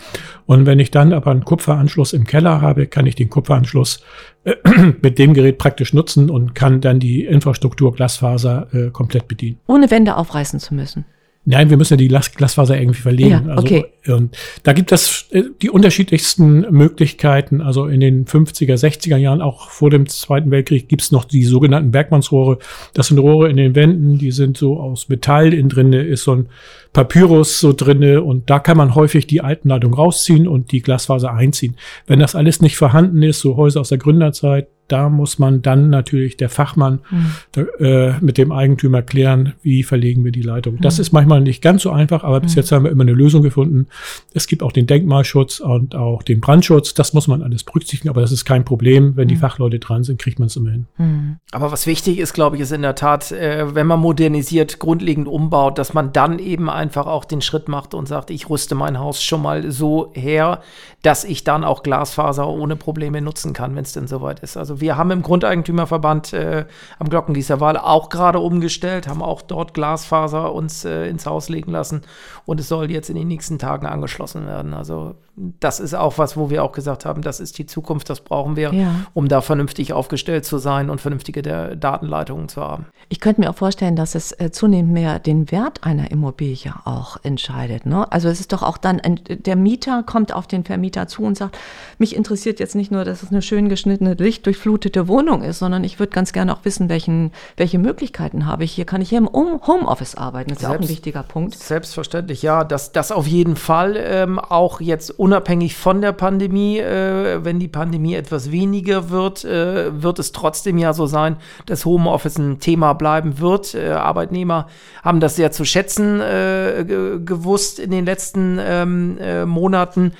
Und 0.47 0.65
wenn 0.65 0.79
ich 0.79 0.93
dann 0.93 1.13
aber 1.13 1.33
einen 1.33 1.45
Kupferanschluss 1.45 2.13
im 2.13 2.23
Keller 2.23 2.61
habe, 2.61 2.87
kann 2.87 3.05
ich 3.09 3.17
den 3.17 3.31
Kupferanschluss 3.31 4.05
äh, 4.45 4.55
mit 5.03 5.19
dem 5.19 5.35
Gerät 5.35 5.59
praktisch 5.59 5.93
nutzen 5.93 6.31
und 6.31 6.55
kann 6.55 6.81
dann 6.81 7.01
die 7.01 7.25
Infrastruktur 7.25 7.93
Glasfaser 7.93 8.69
äh, 8.73 8.91
komplett 8.91 9.27
bedienen. 9.27 9.59
Ohne 9.67 9.91
Wände 9.91 10.17
aufreißen 10.17 10.61
zu 10.61 10.73
müssen. 10.73 11.05
Nein, 11.45 11.71
wir 11.71 11.77
müssen 11.77 11.95
ja 11.95 11.97
die 11.97 12.07
Glas 12.07 12.33
Glasfaser 12.33 12.79
irgendwie 12.79 13.01
verlegen. 13.01 13.49
Ja, 13.49 13.59
okay. 13.59 13.85
Also, 14.07 14.17
und 14.17 14.37
da 14.63 14.73
gibt 14.73 14.93
es 14.93 15.27
äh, 15.33 15.43
die 15.61 15.71
unterschiedlichsten 15.71 16.61
Möglichkeiten. 16.71 17.61
Also 17.61 17.87
in 17.87 17.99
den 17.99 18.27
50er, 18.27 18.75
60er 18.75 19.17
Jahren, 19.17 19.43
auch 19.43 19.69
vor 19.69 19.91
dem 19.91 20.09
Zweiten 20.09 20.53
Weltkrieg, 20.53 20.89
gibt 20.89 21.03
es 21.03 21.11
noch 21.11 21.25
die 21.25 21.43
sogenannten 21.43 21.91
Bergmannsrohre. 21.91 22.59
Das 22.95 23.09
sind 23.09 23.19
Rohre 23.19 23.51
in 23.51 23.57
den 23.57 23.75
Wänden, 23.75 24.19
die 24.19 24.31
sind 24.31 24.57
so 24.57 24.79
aus 24.79 25.09
Metall. 25.09 25.53
Innen 25.53 25.69
drinne 25.69 26.03
ist 26.03 26.23
so 26.23 26.37
ein 26.37 26.47
Papyrus 26.93 27.59
so 27.59 27.73
drinne 27.73 28.23
und 28.23 28.49
da 28.49 28.61
kann 28.61 28.77
man 28.77 28.95
häufig 28.95 29.27
die 29.27 29.41
alten 29.41 29.71
Leitungen 29.71 29.95
rausziehen 29.95 30.47
und 30.47 30.71
die 30.71 30.83
Glasfaser 30.83 31.33
einziehen. 31.33 31.77
Wenn 32.07 32.21
das 32.21 32.37
alles 32.37 32.61
nicht 32.61 32.77
vorhanden 32.77 33.23
ist, 33.23 33.41
so 33.41 33.57
Häuser 33.57 33.81
aus 33.81 33.89
der 33.89 33.99
Gründerzeit, 33.99 34.69
da 34.89 35.09
muss 35.09 35.39
man 35.39 35.63
dann 35.63 35.91
natürlich 35.91 36.37
der 36.37 36.49
Fachmann 36.49 37.01
mhm. 37.11 37.33
da, 37.53 37.63
äh, 37.79 38.15
mit 38.21 38.37
dem 38.37 38.53
Eigentümer 38.53 39.03
klären, 39.03 39.55
wie 39.63 39.83
verlegen 39.83 40.25
wir 40.25 40.33
die 40.33 40.43
Leitung. 40.43 40.79
Das 40.81 40.99
mhm. 40.99 41.03
ist 41.03 41.13
manchmal 41.13 41.41
nicht 41.41 41.63
ganz 41.63 41.83
so 41.83 41.91
einfach, 41.91 42.25
aber 42.25 42.41
bis 42.41 42.53
mhm. 42.53 42.61
jetzt 42.61 42.73
haben 42.73 42.85
wir 42.85 42.91
immer 42.91 43.03
eine 43.03 43.13
Lösung 43.13 43.43
gefunden. 43.43 43.87
Es 44.35 44.47
gibt 44.47 44.63
auch 44.63 44.73
den 44.73 44.87
Denkmalschutz 44.87 45.61
und 45.61 45.95
auch 45.95 46.23
den 46.23 46.41
Brandschutz. 46.41 46.95
Das 46.95 47.15
muss 47.15 47.27
man 47.27 47.43
alles 47.43 47.65
berücksichtigen, 47.65 48.11
aber 48.11 48.21
das 48.21 48.33
ist 48.33 48.45
kein 48.45 48.65
Problem. 48.65 49.17
Wenn 49.17 49.29
die 49.29 49.37
mhm. 49.37 49.41
Fachleute 49.41 49.79
dran 49.79 50.05
sind, 50.05 50.21
kriegt 50.21 50.39
man 50.39 50.49
es 50.49 50.57
immer 50.57 50.71
hin. 50.71 50.87
Mhm. 50.99 51.37
Aber 51.53 51.73
was 51.73 51.87
wichtig 51.87 52.19
ist, 52.19 52.35
glaube 52.35 52.57
ich, 52.57 52.63
ist 52.63 52.73
in 52.73 52.83
der 52.83 52.95
Tat, 52.95 53.33
äh, 53.33 53.75
wenn 53.75 53.87
man 53.87 54.01
modernisiert, 54.01 54.79
grundlegend 54.79 55.27
umbaut, 55.27 55.79
dass 55.79 55.95
man 55.95 56.13
dann 56.13 56.39
eben 56.39 56.69
einfach 56.69 57.07
auch 57.07 57.25
den 57.25 57.41
Schritt 57.41 57.69
macht 57.69 57.95
und 57.95 58.09
sagt, 58.09 58.31
ich 58.31 58.51
rüste 58.51 58.75
mein 58.75 58.99
Haus 58.99 59.23
schon 59.23 59.43
mal 59.43 59.71
so 59.71 60.13
her, 60.15 60.61
dass 61.01 61.25
ich 61.25 61.45
dann 61.45 61.65
auch 61.65 61.83
Glasfaser 61.83 62.47
ohne 62.47 62.77
Probleme 62.77 63.21
nutzen 63.21 63.53
kann, 63.55 63.75
wenn 63.75 63.85
es 63.85 63.93
denn 63.93 64.07
soweit 64.07 64.41
ist. 64.41 64.57
Also 64.57 64.82
wir 64.83 64.99
haben 64.99 65.11
im 65.11 65.23
Grundeigentümerverband 65.23 66.35
äh, 66.35 66.67
am 66.99 67.09
Glockengießer 67.09 67.61
Wahl 67.61 67.79
auch 67.79 68.11
gerade 68.11 68.41
umgestellt, 68.41 69.09
haben 69.09 69.23
auch 69.23 69.41
dort 69.41 69.73
Glasfaser 69.73 70.53
uns 70.53 70.85
äh, 70.85 71.09
ins 71.09 71.25
Haus 71.25 71.49
legen 71.49 71.73
lassen 71.73 72.03
und 72.45 72.61
es 72.61 72.69
soll 72.69 72.91
jetzt 72.91 73.09
in 73.09 73.17
den 73.17 73.29
nächsten 73.29 73.59
Tagen 73.59 73.87
angeschlossen 73.87 74.47
werden. 74.47 74.75
Also 74.75 75.15
das 75.35 75.81
ist 75.81 75.95
auch 75.95 76.19
was, 76.19 76.37
wo 76.37 76.51
wir 76.51 76.63
auch 76.63 76.73
gesagt 76.73 77.07
haben, 77.07 77.23
das 77.23 77.41
ist 77.41 77.57
die 77.57 77.65
Zukunft, 77.65 78.11
das 78.11 78.21
brauchen 78.21 78.55
wir, 78.55 78.75
ja. 78.75 78.95
um 79.15 79.29
da 79.29 79.41
vernünftig 79.41 79.95
aufgestellt 79.95 80.45
zu 80.45 80.59
sein 80.59 80.91
und 80.91 81.01
vernünftige 81.01 81.43
Datenleitungen 81.43 82.51
zu 82.51 82.61
haben. 82.61 82.87
Ich 83.09 83.19
könnte 83.21 83.41
mir 83.41 83.49
auch 83.49 83.55
vorstellen, 83.55 83.97
dass 83.97 84.15
es 84.15 84.33
äh, 84.33 84.51
zunehmend 84.51 84.93
mehr 84.93 85.19
den 85.19 85.51
Wert 85.51 85.85
einer 85.85 86.11
Immobilie 86.11 86.75
auch 86.85 87.17
entscheidet. 87.23 87.87
Ne? 87.87 88.11
Also 88.13 88.29
es 88.29 88.41
ist 88.41 88.53
doch 88.53 88.63
auch 88.63 88.77
dann, 88.77 89.01
ein, 89.01 89.21
der 89.27 89.57
Mieter 89.57 90.03
kommt 90.03 90.35
auf 90.35 90.47
den 90.47 90.65
Vermieter 90.65 91.09
zu 91.09 91.23
und 91.23 91.39
sagt, 91.39 91.57
mich 91.97 92.15
interessiert 92.15 92.61
jetzt 92.61 92.75
nicht 92.75 92.91
nur, 92.91 93.05
dass 93.05 93.23
es 93.23 93.31
eine 93.31 93.41
schön 93.41 93.71
geschnittene, 93.71 94.17
lichtdurchflutete 94.63 95.09
Wohnung 95.09 95.43
ist, 95.43 95.59
sondern 95.59 95.85
ich 95.85 95.99
würde 95.99 96.13
ganz 96.13 96.33
gerne 96.33 96.55
auch 96.55 96.65
wissen, 96.65 96.89
welchen, 96.89 97.33
welche 97.57 97.79
Möglichkeiten 97.79 98.47
habe 98.47 98.65
ich 98.65 98.73
hier. 98.73 98.85
Kann 98.85 99.01
ich 99.01 99.11
hier 99.11 99.19
im 99.19 99.29
Homeoffice 99.33 100.15
arbeiten? 100.15 100.51
Das 100.51 100.59
ist 100.59 100.61
Selbst, 100.61 100.73
ja 100.73 100.79
auch 100.79 100.83
ein 100.83 100.89
wichtiger 100.89 101.23
Punkt. 101.23 101.55
Selbstverständlich, 101.55 102.43
ja. 102.43 102.65
Das, 102.65 102.93
das 102.93 103.13
auf 103.13 103.27
jeden 103.27 103.57
Fall 103.57 103.97
ähm, 103.99 104.39
auch 104.39 104.81
jetzt 104.81 105.11
unabhängig 105.19 105.77
von 105.77 106.01
der 106.01 106.13
Pandemie, 106.13 106.79
äh, 106.79 107.45
wenn 107.45 107.59
die 107.59 107.69
Pandemie 107.69 108.15
etwas 108.15 108.51
weniger 108.51 109.11
wird, 109.11 109.45
äh, 109.45 110.03
wird 110.03 110.19
es 110.19 110.33
trotzdem 110.33 110.79
ja 110.79 110.93
so 110.93 111.07
sein, 111.07 111.37
dass 111.67 111.85
Homeoffice 111.85 112.39
ein 112.39 112.61
Thema 112.61 112.93
bleiben 112.95 113.41
wird. 113.41 113.75
Äh, 113.75 113.91
Arbeitnehmer 113.91 114.69
haben 115.03 115.21
das 115.21 115.37
sehr 115.37 115.53
zu 115.53 115.65
schätzen 115.65 116.21
äh, 116.21 116.85
gewusst 117.25 117.79
in 117.79 117.91
den 117.91 118.05
letzten 118.05 118.59
ähm, 118.61 119.19
äh, 119.19 119.45
Monaten 119.45 120.13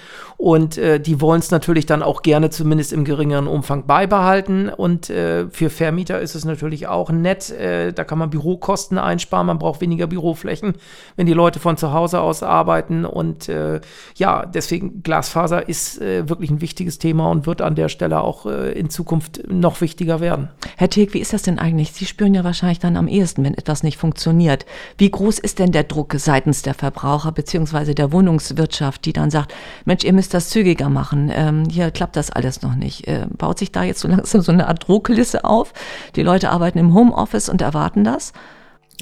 und 0.43 0.77
äh, 0.77 0.99
die 0.99 1.21
wollen 1.21 1.39
es 1.39 1.53
natürlich 1.53 1.87
dann 1.87 2.03
auch 2.03 2.23
gerne 2.23 2.51
zumindest 2.51 2.93
im 2.93 3.05
geringeren 3.05 3.47
Umfang 3.47 3.87
beibehalten. 3.87 4.32
Und 4.71 5.11
äh, 5.11 5.49
für 5.51 5.71
Vermieter 5.71 6.21
ist 6.21 6.35
es 6.35 6.45
natürlich 6.45 6.87
auch 6.87 7.11
nett. 7.11 7.51
Äh, 7.51 7.93
da 7.93 8.05
kann 8.05 8.19
man 8.19 8.31
Bürokosten 8.31 8.99
einsparen, 8.99 9.47
man 9.47 9.59
braucht 9.59 9.81
weniger 9.81 10.07
Büroflächen, 10.07 10.75
wenn 11.17 11.27
die 11.27 11.35
Leute 11.35 11.61
von 11.61 11.77
zu 11.77 11.93
Hause 11.93 12.21
aus 12.21 12.43
arbeiten. 12.43 13.05
Und 13.05 13.49
äh, 13.49 13.81
ja, 14.17 14.47
deswegen 14.47 15.03
Glasfaser 15.03 15.69
ist 15.69 16.01
äh, 16.01 16.29
wirklich 16.29 16.51
ein 16.51 16.61
wichtiges 16.61 16.99
Thema 16.99 17.31
und 17.31 17.47
wird 17.47 17.61
an 17.61 17.75
der 17.75 17.89
Stelle 17.89 18.21
auch 18.23 18.47
äh, 18.47 18.73
in 18.73 18.89
Zukunft 18.89 19.43
noch 19.51 19.81
wichtiger 19.81 20.21
werden. 20.21 20.49
Herr 20.77 20.89
Teek, 20.89 21.13
wie 21.13 21.21
ist 21.21 21.33
das 21.33 21.43
denn 21.43 21.59
eigentlich? 21.59 21.93
Sie 21.93 22.07
spüren 22.07 22.35
ja 22.35 22.45
wahrscheinlich 22.45 22.79
dann 22.79 22.97
am 22.97 23.09
ehesten, 23.09 23.45
wenn 23.45 23.55
etwas 23.55 23.83
nicht 23.83 23.99
funktioniert. 23.99 24.65
Wie 24.97 25.11
groß 25.11 25.39
ist 25.39 25.59
denn 25.59 25.73
der 25.73 25.85
Druck 25.85 26.15
seitens 26.17 26.63
der 26.63 26.75
Verbraucher 26.75 27.33
bzw. 27.33 27.95
der 27.95 28.13
Wohnungswirtschaft, 28.13 29.05
die 29.05 29.13
dann 29.13 29.31
sagt, 29.31 29.55
Mensch, 29.85 30.05
ihr 30.05 30.13
müsst 30.13 30.35
das 30.35 30.49
zügiger 30.49 30.89
machen. 30.89 31.31
Ähm, 31.35 31.65
hier 31.71 31.91
klappt 31.91 32.17
das 32.17 32.31
alles 32.31 32.63
noch 32.63 32.75
nicht. 32.75 33.07
Äh, 33.07 33.27
baut 33.37 33.59
sich 33.59 33.73
da 33.73 33.83
jetzt 33.83 34.01
so 34.01 34.09
langsam 34.09 34.22
so 34.25 34.53
eine 34.53 34.69
Art 34.69 34.87
Druckliste 34.87 35.45
auf? 35.45 35.73
Die 36.17 36.23
Leute 36.23 36.51
arbeiten 36.51 36.79
im 36.79 36.95
Homeoffice 36.95 37.49
und 37.49 37.63
erwarten 37.63 38.05
das? 38.05 38.33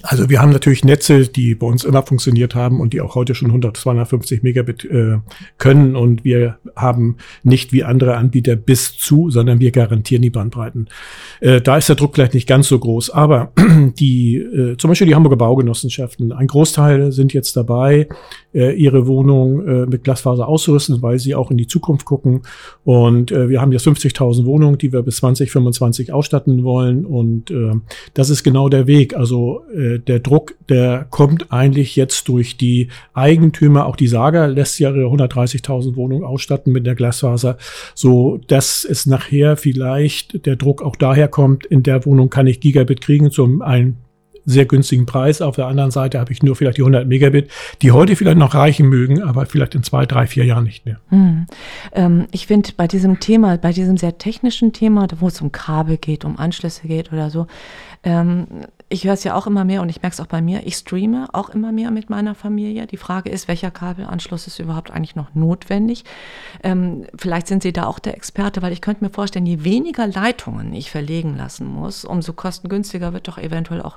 Also 0.02 0.30
wir 0.30 0.40
haben 0.40 0.50
natürlich 0.50 0.84
Netze, 0.84 1.26
die 1.26 1.54
bei 1.54 1.66
uns 1.66 1.84
immer 1.84 2.02
funktioniert 2.02 2.54
haben 2.54 2.80
und 2.80 2.92
die 2.92 3.00
auch 3.00 3.14
heute 3.14 3.34
schon 3.34 3.48
100, 3.48 3.76
250 3.76 4.42
Megabit 4.42 4.84
äh, 4.84 5.18
können 5.58 5.94
und 5.94 6.24
wir 6.24 6.58
haben 6.74 7.16
nicht 7.42 7.72
wie 7.72 7.84
andere 7.84 8.16
Anbieter 8.16 8.56
bis 8.56 8.96
zu, 8.96 9.30
sondern 9.30 9.60
wir 9.60 9.72
garantieren 9.72 10.22
die 10.22 10.30
Bandbreiten. 10.30 10.88
Äh, 11.40 11.60
da 11.60 11.76
ist 11.76 11.88
der 11.88 11.96
Druck 11.96 12.14
vielleicht 12.14 12.34
nicht 12.34 12.48
ganz 12.48 12.68
so 12.68 12.78
groß, 12.78 13.10
aber 13.10 13.52
die, 13.98 14.36
äh, 14.36 14.76
zum 14.78 14.88
Beispiel 14.88 15.06
die 15.06 15.14
Hamburger 15.14 15.36
Baugenossenschaften, 15.36 16.32
ein 16.32 16.46
Großteil 16.46 17.12
sind 17.12 17.34
jetzt 17.34 17.56
dabei, 17.56 18.08
äh, 18.54 18.74
ihre 18.74 19.06
Wohnung 19.06 19.66
äh, 19.66 19.86
mit 19.86 20.04
Glasfaser 20.04 20.48
auszurüsten, 20.48 21.02
weil 21.02 21.18
sie 21.18 21.34
auch 21.34 21.50
in 21.50 21.58
die 21.58 21.66
Zukunft 21.66 22.06
gucken 22.06 22.42
und 22.84 23.32
äh, 23.32 23.50
wir 23.50 23.60
haben 23.60 23.72
jetzt 23.72 23.86
50.000 23.86 24.46
Wohnungen, 24.46 24.78
die 24.78 24.92
wir 24.92 25.02
bis 25.02 25.16
2025 25.16 26.12
ausstatten 26.12 26.64
wollen 26.64 27.04
und 27.04 27.50
äh, 27.50 27.72
das 28.14 28.30
ist 28.30 28.44
genau 28.44 28.68
der 28.70 28.86
Weg. 28.86 29.14
Also 29.14 29.62
äh, 29.80 29.98
der 29.98 30.20
Druck, 30.20 30.54
der 30.68 31.06
kommt 31.10 31.52
eigentlich 31.52 31.96
jetzt 31.96 32.28
durch 32.28 32.56
die 32.56 32.88
Eigentümer. 33.14 33.86
Auch 33.86 33.96
die 33.96 34.08
Saga 34.08 34.46
lässt 34.46 34.78
ja 34.78 34.90
ihre 34.90 35.08
130.000 35.08 35.96
Wohnungen 35.96 36.24
ausstatten 36.24 36.72
mit 36.72 36.86
der 36.86 36.94
Glasfaser, 36.94 37.56
so 37.94 38.38
dass 38.46 38.84
es 38.84 39.06
nachher 39.06 39.56
vielleicht 39.56 40.46
der 40.46 40.56
Druck 40.56 40.82
auch 40.82 40.96
daher 40.96 41.28
kommt, 41.28 41.66
in 41.66 41.82
der 41.82 42.04
Wohnung 42.04 42.30
kann 42.30 42.46
ich 42.46 42.60
Gigabit 42.60 43.00
kriegen 43.00 43.30
zum 43.30 43.62
einen 43.62 43.96
sehr 44.44 44.66
günstigen 44.66 45.06
Preis. 45.06 45.42
Auf 45.42 45.56
der 45.56 45.66
anderen 45.66 45.90
Seite 45.90 46.18
habe 46.18 46.32
ich 46.32 46.42
nur 46.42 46.56
vielleicht 46.56 46.78
die 46.78 46.82
100 46.82 47.06
Megabit, 47.06 47.50
die 47.82 47.92
heute 47.92 48.16
vielleicht 48.16 48.38
noch 48.38 48.54
reichen 48.54 48.88
mögen, 48.88 49.22
aber 49.22 49.46
vielleicht 49.46 49.74
in 49.74 49.82
zwei, 49.82 50.06
drei, 50.06 50.26
vier 50.26 50.44
Jahren 50.44 50.64
nicht 50.64 50.86
mehr. 50.86 51.00
Hm. 51.08 51.46
Ähm, 51.92 52.26
ich 52.32 52.46
finde 52.46 52.70
bei 52.76 52.86
diesem 52.86 53.20
Thema, 53.20 53.56
bei 53.58 53.72
diesem 53.72 53.96
sehr 53.96 54.18
technischen 54.18 54.72
Thema, 54.72 55.06
wo 55.18 55.28
es 55.28 55.40
um 55.40 55.52
Kabel 55.52 55.96
geht, 55.96 56.24
um 56.24 56.38
Anschlüsse 56.38 56.86
geht 56.86 57.12
oder 57.12 57.30
so, 57.30 57.46
ähm, 58.02 58.46
ich 58.92 59.04
höre 59.04 59.14
es 59.14 59.22
ja 59.22 59.36
auch 59.36 59.46
immer 59.46 59.64
mehr 59.64 59.82
und 59.82 59.88
ich 59.88 60.02
merke 60.02 60.14
es 60.14 60.20
auch 60.20 60.26
bei 60.26 60.42
mir. 60.42 60.66
Ich 60.66 60.74
streame 60.74 61.28
auch 61.32 61.48
immer 61.50 61.70
mehr 61.70 61.92
mit 61.92 62.10
meiner 62.10 62.34
Familie. 62.34 62.88
Die 62.88 62.96
Frage 62.96 63.30
ist, 63.30 63.46
welcher 63.46 63.70
Kabelanschluss 63.70 64.48
ist 64.48 64.58
überhaupt 64.58 64.90
eigentlich 64.90 65.14
noch 65.14 65.32
notwendig? 65.32 66.04
Ähm, 66.64 67.06
vielleicht 67.16 67.46
sind 67.46 67.62
Sie 67.62 67.72
da 67.72 67.86
auch 67.86 68.00
der 68.00 68.16
Experte, 68.16 68.62
weil 68.62 68.72
ich 68.72 68.80
könnte 68.80 69.04
mir 69.04 69.10
vorstellen, 69.10 69.46
je 69.46 69.62
weniger 69.62 70.08
Leitungen 70.08 70.72
ich 70.72 70.90
verlegen 70.90 71.36
lassen 71.36 71.68
muss, 71.68 72.04
umso 72.04 72.32
kostengünstiger 72.32 73.12
wird 73.12 73.28
doch 73.28 73.38
eventuell 73.38 73.80
auch 73.80 73.96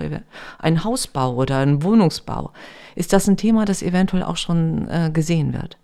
ein 0.60 0.84
Hausbau 0.84 1.34
oder 1.34 1.58
ein 1.58 1.82
Wohnungsbau. 1.82 2.52
Ist 2.94 3.14
das 3.14 3.28
ein 3.28 3.36
Thema, 3.36 3.66
das 3.66 3.82
eventuell 3.82 4.22
auch 4.22 4.38
schon 4.38 4.88
äh, 4.90 5.10
gesehen 5.12 5.54
wird? 5.54 5.80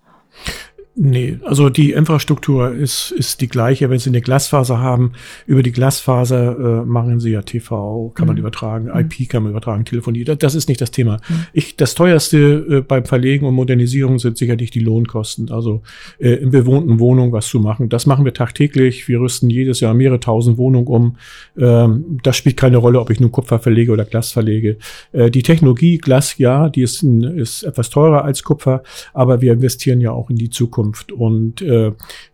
Nee, 0.96 1.38
also 1.44 1.70
die 1.70 1.92
Infrastruktur 1.92 2.72
ist, 2.72 3.12
ist 3.12 3.40
die 3.40 3.48
gleiche. 3.48 3.88
Wenn 3.90 4.00
Sie 4.00 4.10
eine 4.10 4.20
Glasfaser 4.20 4.80
haben, 4.80 5.12
über 5.46 5.62
die 5.62 5.70
Glasfaser 5.70 6.82
äh, 6.82 6.84
machen 6.84 7.20
Sie 7.20 7.30
ja 7.30 7.42
TV, 7.42 8.10
kann 8.14 8.24
mhm. 8.24 8.28
man 8.28 8.36
übertragen, 8.38 8.86
mhm. 8.86 8.98
IP 8.98 9.28
kann 9.28 9.44
man 9.44 9.52
übertragen, 9.52 9.84
Telefonie. 9.84 10.24
Das, 10.24 10.38
das 10.38 10.54
ist 10.56 10.68
nicht 10.68 10.80
das 10.80 10.90
Thema. 10.90 11.18
Mhm. 11.28 11.46
Ich, 11.52 11.76
das 11.76 11.94
teuerste 11.94 12.38
äh, 12.68 12.80
beim 12.80 13.04
Verlegen 13.04 13.46
und 13.46 13.54
Modernisierung 13.54 14.18
sind 14.18 14.36
sicherlich 14.36 14.72
die 14.72 14.80
Lohnkosten. 14.80 15.52
Also 15.52 15.82
äh, 16.18 16.32
in 16.34 16.50
bewohnten 16.50 16.98
Wohnungen 16.98 17.32
was 17.32 17.46
zu 17.46 17.60
machen. 17.60 17.88
Das 17.88 18.06
machen 18.06 18.24
wir 18.24 18.34
tagtäglich. 18.34 19.06
Wir 19.06 19.20
rüsten 19.20 19.48
jedes 19.48 19.78
Jahr 19.78 19.94
mehrere 19.94 20.18
tausend 20.18 20.58
Wohnungen 20.58 20.88
um. 20.88 21.16
Ähm, 21.56 22.18
das 22.24 22.36
spielt 22.36 22.56
keine 22.56 22.78
Rolle, 22.78 22.98
ob 22.98 23.10
ich 23.10 23.20
nun 23.20 23.30
Kupfer 23.30 23.60
verlege 23.60 23.92
oder 23.92 24.04
Glas 24.04 24.32
verlege. 24.32 24.76
Äh, 25.12 25.30
die 25.30 25.44
Technologie 25.44 25.98
Glas, 25.98 26.36
ja, 26.38 26.68
die 26.68 26.82
ist, 26.82 27.04
ist 27.04 27.62
etwas 27.62 27.90
teurer 27.90 28.24
als 28.24 28.42
Kupfer, 28.42 28.82
aber 29.14 29.40
wir 29.40 29.52
investieren 29.52 30.00
ja 30.00 30.10
auch 30.10 30.30
in 30.30 30.36
die 30.36 30.50
Zukunft. 30.50 30.79
Zukunft. 30.80 31.12
Und 31.12 31.62
äh, 31.62 31.92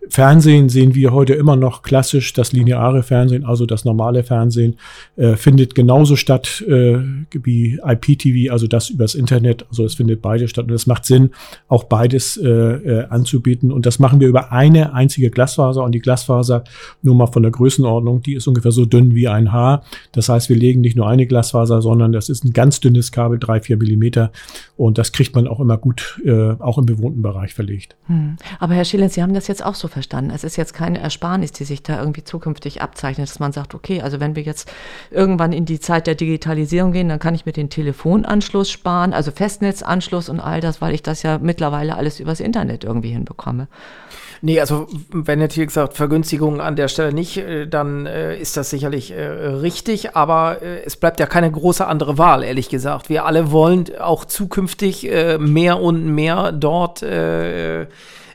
Fernsehen 0.09 0.69
sehen 0.69 0.95
wir 0.95 1.13
heute 1.13 1.35
immer 1.35 1.57
noch 1.57 1.83
klassisch. 1.83 2.33
Das 2.33 2.53
lineare 2.53 3.03
Fernsehen, 3.03 3.45
also 3.45 3.67
das 3.67 3.85
normale 3.85 4.23
Fernsehen, 4.23 4.77
äh, 5.17 5.37
findet 5.37 5.75
genauso 5.75 6.17
statt 6.17 6.65
äh, 6.69 6.99
wie 7.33 7.79
IPTV, 7.85 8.53
also 8.53 8.67
das 8.67 8.91
übers 8.91 9.15
Internet. 9.15 9.67
Also 9.69 9.85
es 9.85 9.95
findet 9.95 10.23
beides 10.23 10.51
statt. 10.51 10.67
Und 10.67 10.73
es 10.73 10.87
macht 10.87 11.05
Sinn, 11.05 11.31
auch 11.69 11.85
beides 11.85 12.37
äh, 12.37 12.49
äh, 12.49 13.07
anzubieten. 13.07 13.73
Und 13.73 13.87
das 13.87 13.99
machen 13.99 14.21
wir 14.21 14.29
über 14.29 14.53
eine 14.53 14.93
einzige 14.93 15.31
Glasfaser. 15.31 15.83
Und 15.83 15.93
die 15.93 16.01
Glasfaser, 16.01 16.65
nur 17.03 17.15
mal 17.15 17.27
von 17.27 17.43
der 17.43 17.53
Größenordnung, 17.53 18.23
die 18.23 18.35
ist 18.35 18.47
ungefähr 18.47 18.73
so 18.73 18.85
dünn 18.85 19.15
wie 19.15 19.29
ein 19.29 19.53
Haar. 19.53 19.83
Das 20.13 20.29
heißt, 20.29 20.49
wir 20.49 20.57
legen 20.57 20.81
nicht 20.81 20.97
nur 20.97 21.09
eine 21.09 21.27
Glasfaser, 21.27 21.83
sondern 21.83 22.13
das 22.13 22.29
ist 22.29 22.45
ein 22.45 22.53
ganz 22.53 22.81
dünnes 22.81 23.13
Kabel, 23.13 23.39
drei, 23.39 23.61
vier 23.61 23.77
Millimeter. 23.77 24.31
Und 24.77 24.99
das 24.99 25.13
kriegt 25.13 25.35
man 25.35 25.49
auch 25.49 25.61
immer 25.61 25.79
gut, 25.79 26.21
äh, 26.25 26.53
auch 26.59 26.79
im 26.79 26.87
bewohnten 26.87 27.23
Bereich 27.23 27.55
verlegt. 27.55 27.97
Hm. 28.07 28.37
Aber 28.59 28.75
Herr 28.75 28.85
Schillen, 28.85 29.09
Sie 29.09 29.23
haben 29.23 29.35
das 29.35 29.49
jetzt 29.49 29.65
auch 29.65 29.75
so 29.75 29.89
verstanden. 29.97 30.31
Es 30.35 30.45
ist 30.45 30.57
jetzt 30.57 30.75
keine 30.75 31.01
Ersparnis, 31.01 31.53
die 31.53 31.65
sich 31.65 31.83
da 31.83 31.99
irgendwie 31.99 32.23
zukünftig 32.23 32.83
abzeichnet, 32.83 33.31
dass 33.31 33.39
man 33.39 33.53
sagt, 33.53 33.75
okay, 33.75 34.03
also 34.03 34.21
wenn 34.21 34.37
wir 34.37 34.43
jetzt 34.43 34.71
irgendwann 35.11 35.55
in 35.55 35.65
die 35.65 35.81
Zeit 35.81 36.07
der 36.07 36.15
Digitalisierung 36.15 36.93
gehen, 36.93 37.09
dann 37.09 37.19
kann 37.19 37.35
ich 37.35 37.47
mir 37.47 37.53
den 37.53 37.71
Telefonanschluss 37.71 38.71
sparen, 38.71 39.15
also 39.15 39.31
Festnetzanschluss 39.31 40.29
und 40.29 40.39
all 40.39 40.61
das, 40.61 40.83
weil 40.83 40.93
ich 40.93 41.03
das 41.03 41.23
ja 41.23 41.39
mittlerweile 41.39 41.97
alles 41.97 42.21
übers 42.21 42.41
Internet 42.41 42.85
irgendwie 42.85 43.09
hinbekomme. 43.09 43.69
Nee, 44.43 44.61
also 44.61 44.87
wenn 45.11 45.41
jetzt 45.41 45.55
hier 45.55 45.65
gesagt 45.65 45.95
Vergünstigungen 45.95 46.61
an 46.61 46.77
der 46.77 46.89
Stelle 46.89 47.15
nicht, 47.15 47.39
äh, 47.39 47.67
dann 47.67 48.05
äh, 48.05 48.37
ist 48.37 48.59
das 48.59 48.69
sicherlich 48.69 49.13
äh, 49.13 49.25
richtig, 49.25 50.15
aber 50.15 50.61
äh, 50.61 50.83
es 50.85 50.99
bleibt 50.99 51.21
ja 51.21 51.27
keine 51.27 51.51
große 51.51 51.87
andere 51.87 52.19
Wahl, 52.19 52.43
ehrlich 52.43 52.69
gesagt. 52.69 53.09
Wir 53.09 53.25
alle 53.25 53.51
wollen 53.51 53.87
auch 53.99 54.27
zukünftig 54.27 55.11
äh, 55.11 55.39
mehr 55.39 55.81
und 55.81 56.05
mehr 56.05 56.53
dort 56.53 57.03
äh, 57.03 57.87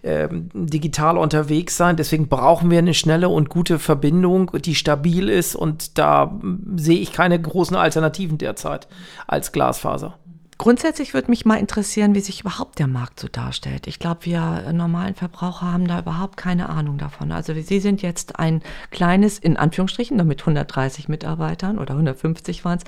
ähm, 0.04 0.50
digital 0.54 1.18
unterwegs 1.18 1.78
sein. 1.78 1.96
Deswegen 1.96 2.28
brauchen 2.28 2.72
wir 2.72 2.80
eine 2.80 2.94
schnelle 2.94 3.30
und 3.30 3.50
gute 3.50 3.80
Verbindung, 3.80 4.52
die 4.64 4.76
stabil 4.76 5.30
ist. 5.30 5.56
Und 5.56 5.98
da 5.98 6.40
sehe 6.76 7.00
ich 7.00 7.14
keine 7.14 7.40
großen 7.40 7.76
Alternativen 7.76 8.38
derzeit 8.38 8.88
als 9.28 9.52
Glasfaser. 9.52 10.18
Grundsätzlich 10.62 11.16
würde 11.16 11.32
mich 11.32 11.44
mal 11.44 11.56
interessieren, 11.56 12.14
wie 12.14 12.20
sich 12.20 12.42
überhaupt 12.42 12.78
der 12.78 12.86
Markt 12.86 13.20
so 13.20 13.28
darstellt. 13.28 13.88
Ich 13.88 13.98
glaube, 13.98 14.26
wir 14.26 14.72
normalen 14.74 15.16
Verbraucher 15.16 15.72
haben 15.72 15.88
da 15.88 15.98
überhaupt 15.98 16.38
keine 16.38 16.70
Ahnung 16.70 17.00
davon. 17.00 17.32
Also 17.32 17.56
Sie 17.56 17.80
sind 17.80 18.04
jetzt 18.04 18.38
ein 18.38 18.62
kleines, 18.92 19.40
in 19.40 19.58
Anführungsstrichen, 19.58 20.16
noch 20.16 20.24
mit 20.24 20.42
130 20.42 21.10
Mitarbeitern 21.10 21.80
oder 21.80 21.96
150 21.96 22.64
waren 22.64 22.78
es, 22.78 22.84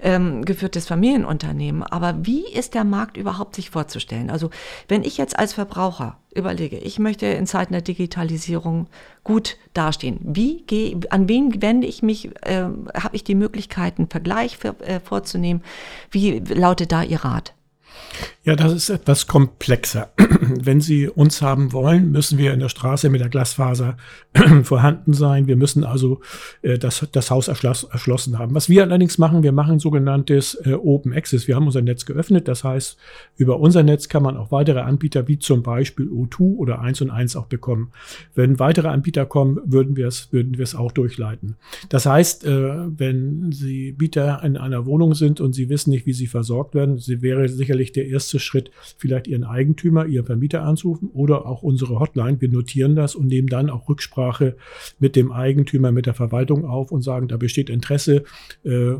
ähm, 0.00 0.42
geführtes 0.46 0.86
Familienunternehmen. 0.86 1.82
Aber 1.82 2.24
wie 2.24 2.50
ist 2.50 2.72
der 2.72 2.84
Markt 2.84 3.18
überhaupt 3.18 3.56
sich 3.56 3.68
vorzustellen? 3.68 4.30
Also 4.30 4.48
wenn 4.88 5.02
ich 5.04 5.18
jetzt 5.18 5.38
als 5.38 5.52
Verbraucher 5.52 6.16
überlege, 6.38 6.78
ich 6.78 6.98
möchte 6.98 7.26
in 7.26 7.46
Zeiten 7.46 7.72
der 7.72 7.82
Digitalisierung 7.82 8.86
gut 9.24 9.56
dastehen. 9.74 10.18
Wie 10.22 10.62
gehe, 10.62 10.98
an 11.10 11.28
wen 11.28 11.60
wende 11.60 11.86
ich 11.86 12.02
mich? 12.02 12.30
Äh, 12.46 12.62
Habe 12.94 13.16
ich 13.16 13.24
die 13.24 13.34
Möglichkeit, 13.34 13.98
einen 13.98 14.08
Vergleich 14.08 14.56
für, 14.56 14.80
äh, 14.80 15.00
vorzunehmen? 15.00 15.62
Wie 16.10 16.38
lautet 16.38 16.92
da 16.92 17.02
Ihr 17.02 17.24
Rat? 17.24 17.54
Ja, 18.44 18.56
das 18.56 18.72
ist 18.72 18.88
etwas 18.88 19.26
komplexer. 19.26 20.10
Wenn 20.16 20.80
Sie 20.80 21.08
uns 21.08 21.42
haben 21.42 21.72
wollen, 21.72 22.10
müssen 22.12 22.38
wir 22.38 22.54
in 22.54 22.60
der 22.60 22.68
Straße 22.68 23.10
mit 23.10 23.20
der 23.20 23.28
Glasfaser 23.28 23.96
vorhanden 24.62 25.12
sein. 25.12 25.46
Wir 25.46 25.56
müssen 25.56 25.84
also 25.84 26.20
äh, 26.62 26.78
das, 26.78 27.06
das 27.12 27.30
Haus 27.30 27.48
erschloss, 27.48 27.84
erschlossen 27.84 28.38
haben. 28.38 28.54
Was 28.54 28.68
wir 28.68 28.82
allerdings 28.82 29.18
machen, 29.18 29.42
wir 29.42 29.52
machen 29.52 29.78
sogenanntes 29.78 30.54
äh, 30.64 30.72
Open 30.72 31.12
Access. 31.12 31.48
Wir 31.48 31.56
haben 31.56 31.66
unser 31.66 31.82
Netz 31.82 32.06
geöffnet. 32.06 32.48
Das 32.48 32.64
heißt, 32.64 32.96
über 33.36 33.60
unser 33.60 33.82
Netz 33.82 34.08
kann 34.08 34.22
man 34.22 34.36
auch 34.36 34.50
weitere 34.50 34.80
Anbieter 34.80 35.28
wie 35.28 35.38
zum 35.38 35.62
Beispiel 35.62 36.06
O2 36.06 36.56
oder 36.56 36.80
1 36.80 37.02
und 37.02 37.10
1 37.10 37.36
auch 37.36 37.46
bekommen. 37.46 37.92
Wenn 38.34 38.58
weitere 38.58 38.88
Anbieter 38.88 39.26
kommen, 39.26 39.58
würden 39.64 39.96
wir 39.96 40.06
es, 40.06 40.32
würden 40.32 40.56
auch 40.74 40.92
durchleiten. 40.92 41.56
Das 41.88 42.06
heißt, 42.06 42.44
äh, 42.46 42.98
wenn 42.98 43.52
Sie 43.52 43.92
Bieter 43.92 44.42
in 44.42 44.56
einer 44.56 44.86
Wohnung 44.86 45.14
sind 45.14 45.40
und 45.40 45.52
Sie 45.52 45.68
wissen 45.68 45.90
nicht, 45.90 46.06
wie 46.06 46.12
Sie 46.12 46.26
versorgt 46.26 46.74
werden, 46.74 46.98
sie 46.98 47.22
wäre 47.22 47.48
sicherlich 47.48 47.87
der 47.92 48.06
erste 48.06 48.38
Schritt, 48.38 48.70
vielleicht 48.96 49.26
Ihren 49.26 49.44
Eigentümer, 49.44 50.06
Ihren 50.06 50.26
Vermieter 50.26 50.62
anzurufen 50.62 51.10
oder 51.12 51.46
auch 51.46 51.62
unsere 51.62 51.98
Hotline. 52.00 52.40
Wir 52.40 52.48
notieren 52.48 52.96
das 52.96 53.14
und 53.14 53.26
nehmen 53.26 53.48
dann 53.48 53.70
auch 53.70 53.88
Rücksprache 53.88 54.56
mit 54.98 55.16
dem 55.16 55.32
Eigentümer, 55.32 55.92
mit 55.92 56.06
der 56.06 56.14
Verwaltung 56.14 56.64
auf 56.64 56.90
und 56.90 57.02
sagen, 57.02 57.28
da 57.28 57.36
besteht 57.36 57.70
Interesse. 57.70 58.24
Äh, 58.64 58.94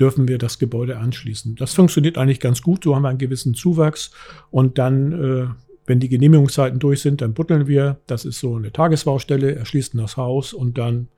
dürfen 0.00 0.26
wir 0.26 0.38
das 0.38 0.58
Gebäude 0.58 0.98
anschließen. 0.98 1.54
Das 1.54 1.72
funktioniert 1.72 2.18
eigentlich 2.18 2.40
ganz 2.40 2.62
gut. 2.62 2.82
So 2.82 2.96
haben 2.96 3.02
wir 3.02 3.10
einen 3.10 3.18
gewissen 3.18 3.54
Zuwachs 3.54 4.10
und 4.50 4.76
dann 4.78 5.12
äh, 5.12 5.46
wenn 5.86 6.00
die 6.00 6.08
Genehmigungszeiten 6.08 6.78
durch 6.78 7.02
sind, 7.02 7.20
dann 7.20 7.34
buddeln 7.34 7.66
wir. 7.66 8.00
Das 8.06 8.24
ist 8.24 8.40
so 8.40 8.56
eine 8.56 8.72
Tagesbaustelle, 8.72 9.54
erschließen 9.54 10.00
das 10.00 10.16
Haus 10.16 10.52
und 10.52 10.78
dann 10.78 11.08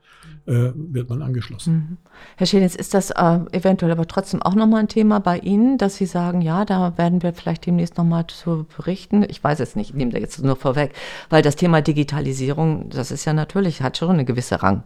äh, 0.47 0.71
wird 0.73 1.09
man 1.09 1.21
angeschlossen. 1.21 1.73
Mhm. 1.73 1.97
Herr 2.37 2.47
Schelens, 2.47 2.75
ist 2.75 2.93
das 2.93 3.11
äh, 3.11 3.39
eventuell 3.51 3.91
aber 3.91 4.07
trotzdem 4.07 4.41
auch 4.41 4.55
nochmal 4.55 4.81
ein 4.81 4.87
Thema 4.87 5.19
bei 5.19 5.39
Ihnen, 5.39 5.77
dass 5.77 5.97
Sie 5.97 6.05
sagen, 6.05 6.41
ja, 6.41 6.65
da 6.65 6.97
werden 6.97 7.21
wir 7.21 7.33
vielleicht 7.33 7.65
demnächst 7.65 7.97
nochmal 7.97 8.27
zu 8.27 8.65
berichten? 8.77 9.25
Ich 9.27 9.43
weiß 9.43 9.59
es 9.59 9.75
nicht, 9.75 9.89
ich 9.89 9.95
nehme 9.95 10.11
da 10.11 10.19
jetzt 10.19 10.41
nur 10.41 10.55
vorweg, 10.55 10.93
weil 11.29 11.41
das 11.41 11.57
Thema 11.57 11.81
Digitalisierung, 11.81 12.89
das 12.89 13.11
ist 13.11 13.25
ja 13.25 13.33
natürlich, 13.33 13.81
hat 13.81 13.97
schon 13.97 14.11
eine 14.11 14.25
gewisse 14.25 14.63
Rang. 14.63 14.83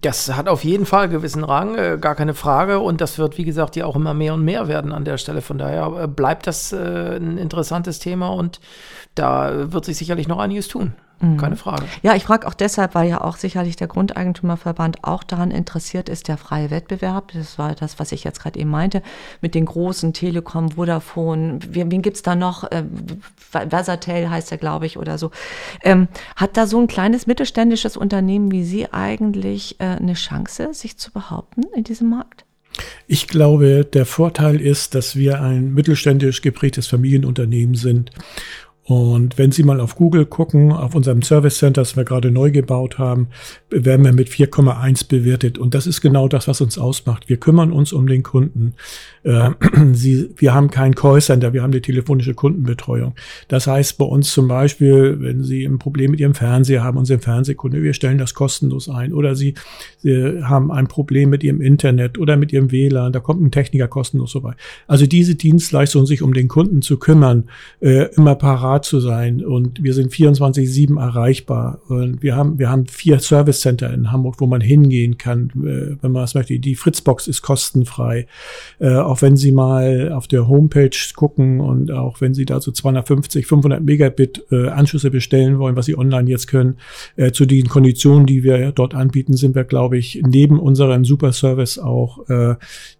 Das 0.00 0.34
hat 0.34 0.48
auf 0.48 0.64
jeden 0.64 0.84
Fall 0.84 1.04
einen 1.04 1.12
gewissen 1.12 1.44
Rang, 1.44 1.76
äh, 1.76 1.98
gar 2.00 2.16
keine 2.16 2.34
Frage. 2.34 2.80
Und 2.80 3.00
das 3.00 3.18
wird, 3.18 3.38
wie 3.38 3.44
gesagt, 3.44 3.76
ja 3.76 3.86
auch 3.86 3.94
immer 3.94 4.14
mehr 4.14 4.34
und 4.34 4.44
mehr 4.44 4.66
werden 4.66 4.92
an 4.92 5.04
der 5.04 5.16
Stelle. 5.16 5.42
Von 5.42 5.58
daher 5.58 6.04
äh, 6.04 6.08
bleibt 6.08 6.46
das 6.46 6.72
äh, 6.72 7.16
ein 7.16 7.38
interessantes 7.38 8.00
Thema 8.00 8.28
und 8.28 8.60
da 9.14 9.72
wird 9.72 9.84
sich 9.84 9.96
sicherlich 9.96 10.26
noch 10.26 10.38
einiges 10.38 10.68
tun. 10.68 10.94
Mhm. 11.20 11.38
Keine 11.38 11.56
Frage. 11.56 11.84
Ja, 12.02 12.14
ich 12.14 12.24
frage 12.24 12.46
auch 12.46 12.54
deshalb, 12.54 12.94
weil 12.94 13.08
ja 13.08 13.22
auch 13.22 13.36
sicherlich 13.36 13.76
der 13.76 13.86
Grundeigentümerverband 13.86 15.02
auch 15.02 15.24
daran 15.24 15.50
interessiert 15.50 16.08
ist, 16.08 16.28
der 16.28 16.36
freie 16.36 16.70
Wettbewerb. 16.70 17.32
Das 17.32 17.58
war 17.58 17.74
das, 17.74 17.98
was 17.98 18.12
ich 18.12 18.24
jetzt 18.24 18.40
gerade 18.40 18.58
eben 18.58 18.70
meinte, 18.70 19.02
mit 19.40 19.54
den 19.54 19.64
großen 19.64 20.12
Telekom, 20.12 20.72
Vodafone, 20.72 21.60
wen, 21.68 21.90
wen 21.90 22.02
gibt 22.02 22.16
es 22.16 22.22
da 22.22 22.34
noch? 22.34 22.64
Äh, 22.64 22.84
Versatel 23.50 24.28
heißt 24.28 24.52
er, 24.52 24.58
glaube 24.58 24.86
ich, 24.86 24.98
oder 24.98 25.16
so. 25.16 25.30
Ähm, 25.82 26.08
hat 26.36 26.56
da 26.56 26.66
so 26.66 26.78
ein 26.78 26.86
kleines 26.86 27.26
mittelständisches 27.26 27.96
Unternehmen 27.96 28.50
wie 28.50 28.64
Sie 28.64 28.92
eigentlich 28.92 29.80
äh, 29.80 29.84
eine 29.84 30.14
Chance, 30.14 30.74
sich 30.74 30.98
zu 30.98 31.12
behaupten 31.12 31.62
in 31.74 31.84
diesem 31.84 32.10
Markt? 32.10 32.44
Ich 33.06 33.26
glaube, 33.26 33.84
der 33.84 34.04
Vorteil 34.04 34.60
ist, 34.60 34.94
dass 34.94 35.16
wir 35.16 35.40
ein 35.40 35.72
mittelständisch 35.72 36.42
geprägtes 36.42 36.86
Familienunternehmen 36.86 37.74
sind 37.74 38.10
und 38.86 39.36
wenn 39.36 39.50
Sie 39.50 39.64
mal 39.64 39.80
auf 39.80 39.96
Google 39.96 40.26
gucken, 40.26 40.70
auf 40.70 40.94
unserem 40.94 41.22
Service 41.22 41.58
Center, 41.58 41.80
das 41.80 41.96
wir 41.96 42.04
gerade 42.04 42.30
neu 42.30 42.52
gebaut 42.52 42.98
haben, 42.98 43.28
werden 43.68 44.04
wir 44.04 44.12
mit 44.12 44.28
4,1 44.28 45.08
bewertet. 45.08 45.58
Und 45.58 45.74
das 45.74 45.86
ist 45.86 46.00
genau 46.00 46.28
das, 46.28 46.46
was 46.46 46.60
uns 46.60 46.78
ausmacht. 46.78 47.28
Wir 47.28 47.36
kümmern 47.36 47.72
uns 47.72 47.92
um 47.92 48.06
den 48.06 48.22
Kunden. 48.22 48.74
Äh, 49.24 49.50
Sie, 49.92 50.30
wir 50.36 50.54
haben 50.54 50.70
kein 50.70 50.94
Callcenter, 50.94 51.52
wir 51.52 51.62
haben 51.62 51.72
eine 51.72 51.82
telefonische 51.82 52.34
Kundenbetreuung. 52.34 53.14
Das 53.48 53.66
heißt 53.66 53.98
bei 53.98 54.04
uns 54.04 54.32
zum 54.32 54.46
Beispiel, 54.46 55.16
wenn 55.20 55.42
Sie 55.42 55.64
ein 55.64 55.78
Problem 55.78 56.12
mit 56.12 56.20
Ihrem 56.20 56.34
Fernseher 56.34 56.84
haben, 56.84 56.96
unseren 56.96 57.20
Fernsehkunde, 57.20 57.82
wir 57.82 57.92
stellen 57.92 58.18
das 58.18 58.34
kostenlos 58.34 58.88
ein. 58.88 59.12
Oder 59.12 59.34
Sie, 59.34 59.54
Sie 59.98 60.44
haben 60.44 60.70
ein 60.70 60.86
Problem 60.86 61.30
mit 61.30 61.42
Ihrem 61.42 61.60
Internet 61.60 62.18
oder 62.18 62.36
mit 62.36 62.52
Ihrem 62.52 62.70
WLAN, 62.70 63.12
da 63.12 63.18
kommt 63.18 63.42
ein 63.42 63.50
Techniker 63.50 63.88
kostenlos 63.88 64.32
vorbei. 64.32 64.54
Also 64.86 65.06
diese 65.06 65.34
Dienstleistung, 65.34 66.06
sich 66.06 66.22
um 66.22 66.34
den 66.34 66.46
Kunden 66.46 66.82
zu 66.82 66.98
kümmern, 66.98 67.44
äh, 67.80 68.14
immer 68.14 68.36
parat 68.36 68.84
zu 68.84 69.00
sein. 69.00 69.44
Und 69.44 69.82
wir 69.82 69.92
sind 69.92 70.12
24-7 70.12 71.00
erreichbar. 71.00 71.80
Und 71.88 72.22
wir 72.22 72.36
haben, 72.36 72.60
wir 72.60 72.70
haben 72.70 72.86
vier 72.86 73.18
Service 73.18 73.55
Center 73.60 73.92
in 73.92 74.12
Hamburg, 74.12 74.36
wo 74.38 74.46
man 74.46 74.60
hingehen 74.60 75.18
kann, 75.18 75.50
äh, 75.56 76.02
wenn 76.02 76.12
man 76.12 76.24
es 76.24 76.34
möchte. 76.34 76.58
Die 76.58 76.74
Fritzbox 76.74 77.26
ist 77.26 77.42
kostenfrei. 77.42 78.26
Äh, 78.78 78.96
auch 78.96 79.22
wenn 79.22 79.36
Sie 79.36 79.52
mal 79.52 80.12
auf 80.12 80.26
der 80.26 80.48
Homepage 80.48 80.90
gucken 81.14 81.60
und 81.60 81.90
auch 81.90 82.20
wenn 82.20 82.34
Sie 82.34 82.44
da 82.44 82.60
so 82.60 82.72
250, 82.72 83.46
500 83.46 83.82
Megabit 83.82 84.44
äh, 84.50 84.68
Anschlüsse 84.68 85.10
bestellen 85.10 85.58
wollen, 85.58 85.76
was 85.76 85.86
Sie 85.86 85.96
online 85.96 86.30
jetzt 86.30 86.46
können, 86.46 86.76
äh, 87.16 87.32
zu 87.32 87.46
den 87.46 87.68
Konditionen, 87.68 88.26
die 88.26 88.42
wir 88.42 88.72
dort 88.72 88.94
anbieten, 88.94 89.36
sind 89.36 89.54
wir, 89.54 89.64
glaube 89.64 89.98
ich, 89.98 90.22
neben 90.26 90.58
unserem 90.58 91.04
Superservice 91.04 91.78
auch 91.78 92.28
äh, 92.28 92.56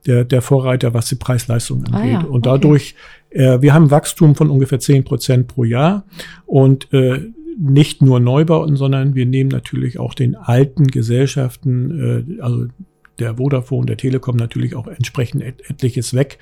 der, 0.07 0.25
der 0.25 0.43
Vorreiter, 0.43 0.95
was 0.95 1.09
die 1.09 1.17
Preis-Leistung 1.17 1.85
angeht. 1.85 1.95
Ah 1.95 2.05
ja, 2.07 2.19
okay. 2.21 2.29
Und 2.29 2.47
dadurch, 2.47 2.95
äh, 3.31 3.61
wir 3.61 3.75
haben 3.75 3.91
Wachstum 3.91 4.35
von 4.35 4.51
ungefähr 4.51 4.81
10 4.81 5.05
Prozent 5.05 5.49
pro 5.49 5.65
Jahr 5.65 6.05
und 6.47 6.93
äh, 6.93 7.21
nicht 7.59 8.03
nur 8.03 8.21
Neubauten, 8.21 8.77
sondern 8.77 9.15
wir 9.15 9.27
nehmen 9.27 9.51
natürlich 9.51 9.99
auch 9.99 10.15
den 10.15 10.35
alten 10.35 10.87
Gesellschaften, 10.87 12.37
äh, 12.39 12.43
also 12.43 12.67
der 13.19 13.37
Vodafone, 13.37 13.87
der 13.87 13.97
Telekom 13.97 14.37
natürlich 14.37 14.75
auch 14.75 14.87
entsprechend 14.87 15.43
et 15.43 15.69
etliches 15.69 16.15
weg. 16.15 16.39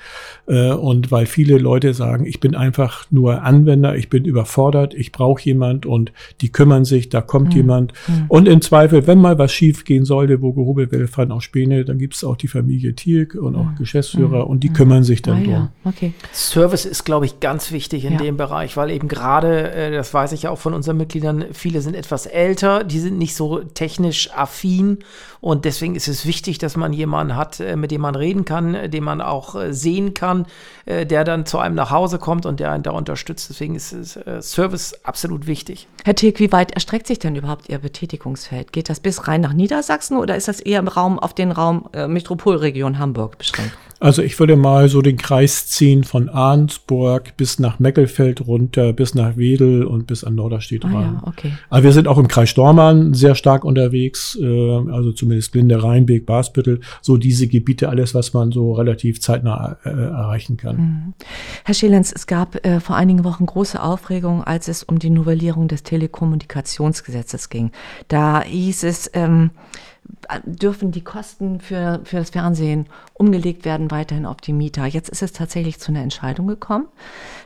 Äh, 0.46 0.72
und 0.72 1.10
weil 1.10 1.26
viele 1.26 1.58
Leute 1.58 1.94
sagen, 1.94 2.26
ich 2.26 2.40
bin 2.40 2.54
einfach 2.54 3.06
nur 3.10 3.42
Anwender, 3.42 3.96
ich 3.96 4.08
bin 4.08 4.24
überfordert, 4.24 4.94
ich 4.94 5.12
brauche 5.12 5.42
jemand 5.42 5.86
und 5.86 6.12
die 6.40 6.50
kümmern 6.50 6.84
sich, 6.84 7.08
da 7.08 7.20
kommt 7.20 7.50
mhm. 7.50 7.56
jemand. 7.56 7.92
Mhm. 8.08 8.24
Und 8.28 8.48
im 8.48 8.60
Zweifel, 8.60 9.06
wenn 9.06 9.20
mal 9.20 9.38
was 9.38 9.52
schief 9.52 9.84
gehen 9.84 10.04
sollte, 10.04 10.42
wo 10.42 10.52
gehobelt 10.52 10.92
wird, 10.92 11.08
fahren 11.10 11.32
auch 11.32 11.42
Späne, 11.42 11.84
dann 11.84 11.98
gibt 11.98 12.14
es 12.14 12.24
auch 12.24 12.36
die 12.36 12.48
Familie 12.48 12.94
Tierk 12.94 13.34
und 13.34 13.56
auch 13.56 13.64
mhm. 13.64 13.76
Geschäftsführer 13.76 14.46
und 14.46 14.64
die 14.64 14.70
mhm. 14.70 14.74
kümmern 14.74 15.04
sich 15.04 15.22
dann 15.22 15.38
ah, 15.38 15.44
drum. 15.44 15.52
Ja. 15.52 15.72
Okay. 15.84 16.12
Service 16.32 16.84
ist, 16.84 17.04
glaube 17.04 17.26
ich, 17.26 17.40
ganz 17.40 17.72
wichtig 17.72 18.04
in 18.04 18.14
ja. 18.14 18.18
dem 18.18 18.36
Bereich, 18.36 18.76
weil 18.76 18.90
eben 18.90 19.08
gerade, 19.08 19.72
äh, 19.72 19.90
das 19.92 20.12
weiß 20.12 20.32
ich 20.32 20.42
ja 20.42 20.50
auch 20.50 20.58
von 20.58 20.74
unseren 20.74 20.96
Mitgliedern, 20.96 21.44
viele 21.52 21.80
sind 21.80 21.94
etwas 21.94 22.26
älter, 22.26 22.84
die 22.84 22.98
sind 22.98 23.18
nicht 23.18 23.34
so 23.34 23.60
technisch 23.60 24.30
affin 24.34 24.98
und 25.40 25.64
deswegen 25.64 25.94
ist 25.94 26.08
es 26.08 26.26
wichtig, 26.26 26.58
dass 26.64 26.76
man 26.76 26.92
jemanden 26.92 27.36
hat, 27.36 27.60
äh, 27.60 27.76
mit 27.76 27.90
dem 27.90 28.00
man 28.00 28.14
reden 28.14 28.44
kann, 28.44 28.74
äh, 28.74 28.88
den 28.88 29.04
man 29.04 29.20
auch 29.20 29.54
äh, 29.54 29.72
sehen 29.72 30.14
kann, 30.14 30.46
der 30.86 31.24
dann 31.24 31.46
zu 31.46 31.58
einem 31.58 31.74
nach 31.74 31.90
Hause 31.90 32.18
kommt 32.18 32.44
und 32.44 32.60
der 32.60 32.70
einen 32.70 32.82
da 32.82 32.90
unterstützt. 32.90 33.48
Deswegen 33.48 33.74
ist 33.74 34.18
Service 34.40 34.94
absolut 35.02 35.46
wichtig. 35.46 35.88
Herr 36.04 36.14
Tilk, 36.14 36.40
wie 36.40 36.52
weit 36.52 36.72
erstreckt 36.72 37.06
sich 37.06 37.18
denn 37.18 37.36
überhaupt 37.36 37.70
Ihr 37.70 37.78
Betätigungsfeld? 37.78 38.70
Geht 38.70 38.90
das 38.90 39.00
bis 39.00 39.26
rein 39.26 39.40
nach 39.40 39.54
Niedersachsen 39.54 40.18
oder 40.18 40.36
ist 40.36 40.46
das 40.46 40.60
eher 40.60 40.80
im 40.80 40.88
Raum 40.88 41.18
auf 41.18 41.32
den 41.32 41.52
Raum 41.52 41.88
Metropolregion 41.94 42.98
Hamburg 42.98 43.38
beschränkt? 43.38 43.72
Also 44.04 44.20
ich 44.20 44.38
würde 44.38 44.54
mal 44.54 44.90
so 44.90 45.00
den 45.00 45.16
Kreis 45.16 45.66
ziehen 45.66 46.04
von 46.04 46.28
Arnsburg 46.28 47.38
bis 47.38 47.58
nach 47.58 47.78
Meckelfeld 47.78 48.46
runter, 48.46 48.92
bis 48.92 49.14
nach 49.14 49.38
Wedel 49.38 49.86
und 49.86 50.06
bis 50.06 50.24
an 50.24 50.34
Norderstedt 50.34 50.84
ah, 50.84 50.88
ran. 50.88 51.20
Ja, 51.22 51.26
okay. 51.26 51.52
Aber 51.70 51.84
wir 51.84 51.92
sind 51.92 52.06
auch 52.06 52.18
im 52.18 52.28
Kreis 52.28 52.50
Stormann 52.50 53.14
sehr 53.14 53.34
stark 53.34 53.64
unterwegs, 53.64 54.38
äh, 54.38 54.90
also 54.90 55.10
zumindest 55.12 55.54
Linde, 55.54 55.82
Rheinbeek, 55.82 56.26
Basbüttel, 56.26 56.80
so 57.00 57.16
diese 57.16 57.48
Gebiete, 57.48 57.88
alles, 57.88 58.14
was 58.14 58.34
man 58.34 58.52
so 58.52 58.74
relativ 58.74 59.22
zeitnah 59.22 59.78
äh, 59.84 59.88
erreichen 59.88 60.58
kann. 60.58 60.76
Mhm. 60.76 61.14
Herr 61.64 61.74
Schelenz, 61.74 62.12
es 62.14 62.26
gab 62.26 62.62
äh, 62.66 62.80
vor 62.80 62.96
einigen 62.96 63.24
Wochen 63.24 63.46
große 63.46 63.82
Aufregung, 63.82 64.44
als 64.44 64.68
es 64.68 64.82
um 64.82 64.98
die 64.98 65.08
Novellierung 65.08 65.66
des 65.66 65.82
Telekommunikationsgesetzes 65.82 67.48
ging. 67.48 67.70
Da 68.08 68.42
hieß 68.42 68.84
es, 68.84 69.10
ähm, 69.14 69.52
dürfen 70.44 70.90
die 70.90 71.04
Kosten 71.04 71.60
für, 71.60 72.00
für 72.04 72.16
das 72.16 72.30
Fernsehen 72.30 72.86
umgelegt 73.12 73.64
werden 73.64 73.90
weiterhin 73.90 74.26
auf 74.26 74.38
die 74.38 74.52
Mieter. 74.52 74.86
Jetzt 74.86 75.08
ist 75.08 75.22
es 75.22 75.32
tatsächlich 75.32 75.78
zu 75.78 75.92
einer 75.92 76.02
Entscheidung 76.02 76.46
gekommen. 76.46 76.88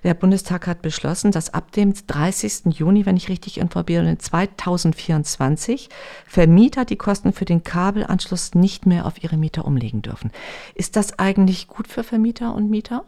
Der 0.04 0.14
Bundestag 0.14 0.66
hat 0.66 0.82
beschlossen, 0.82 1.30
dass 1.30 1.52
ab 1.54 1.72
dem 1.72 1.94
30. 1.94 2.66
Juni, 2.78 3.06
wenn 3.06 3.16
ich 3.16 3.28
richtig 3.28 3.58
informiert 3.58 4.04
bin, 4.04 4.18
2024 4.18 5.88
Vermieter 6.26 6.84
die 6.84 6.96
Kosten 6.96 7.32
für 7.32 7.44
den 7.44 7.64
Kabelanschluss 7.64 8.54
nicht 8.54 8.86
mehr 8.86 9.06
auf 9.06 9.22
ihre 9.22 9.36
Mieter 9.36 9.64
umlegen 9.64 10.02
dürfen. 10.02 10.30
Ist 10.74 10.96
das 10.96 11.18
eigentlich 11.18 11.68
gut 11.68 11.88
für 11.88 12.04
Vermieter 12.04 12.54
und 12.54 12.70
Mieter? 12.70 13.04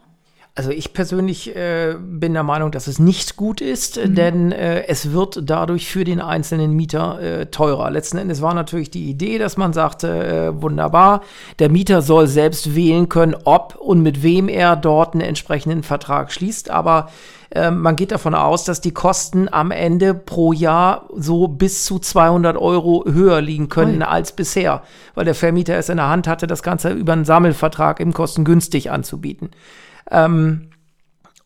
Also 0.53 0.69
ich 0.71 0.91
persönlich 0.91 1.55
äh, 1.55 1.95
bin 1.97 2.33
der 2.33 2.43
Meinung, 2.43 2.71
dass 2.71 2.87
es 2.87 2.99
nicht 2.99 3.37
gut 3.37 3.61
ist, 3.61 3.95
mhm. 3.95 4.15
denn 4.15 4.51
äh, 4.51 4.85
es 4.87 5.13
wird 5.13 5.39
dadurch 5.43 5.87
für 5.87 6.03
den 6.03 6.19
einzelnen 6.19 6.73
Mieter 6.73 7.21
äh, 7.21 7.45
teurer. 7.45 7.89
Letzten 7.89 8.17
Endes 8.17 8.41
war 8.41 8.53
natürlich 8.53 8.91
die 8.91 9.09
Idee, 9.09 9.37
dass 9.37 9.55
man 9.55 9.71
sagte, 9.71 10.09
äh, 10.09 10.61
wunderbar, 10.61 11.21
der 11.59 11.69
Mieter 11.69 12.01
soll 12.01 12.27
selbst 12.27 12.75
wählen 12.75 13.07
können, 13.07 13.33
ob 13.45 13.75
und 13.75 14.03
mit 14.03 14.23
wem 14.23 14.49
er 14.49 14.75
dort 14.75 15.13
einen 15.13 15.21
entsprechenden 15.21 15.83
Vertrag 15.83 16.33
schließt. 16.33 16.69
Aber 16.69 17.07
äh, 17.51 17.71
man 17.71 17.95
geht 17.95 18.11
davon 18.11 18.35
aus, 18.35 18.65
dass 18.65 18.81
die 18.81 18.93
Kosten 18.93 19.47
am 19.49 19.71
Ende 19.71 20.13
pro 20.13 20.51
Jahr 20.51 21.07
so 21.15 21.47
bis 21.47 21.85
zu 21.85 21.97
200 21.97 22.57
Euro 22.57 23.05
höher 23.09 23.39
liegen 23.39 23.69
können 23.69 24.01
Oi. 24.01 24.07
als 24.07 24.33
bisher, 24.33 24.83
weil 25.15 25.23
der 25.23 25.35
Vermieter 25.35 25.77
es 25.77 25.87
in 25.87 25.95
der 25.95 26.09
Hand 26.09 26.27
hatte, 26.27 26.45
das 26.45 26.61
Ganze 26.61 26.89
über 26.89 27.13
einen 27.13 27.23
Sammelvertrag 27.23 28.01
im 28.01 28.11
kostengünstig 28.11 28.91
anzubieten. 28.91 29.51
Ähm, 30.11 30.71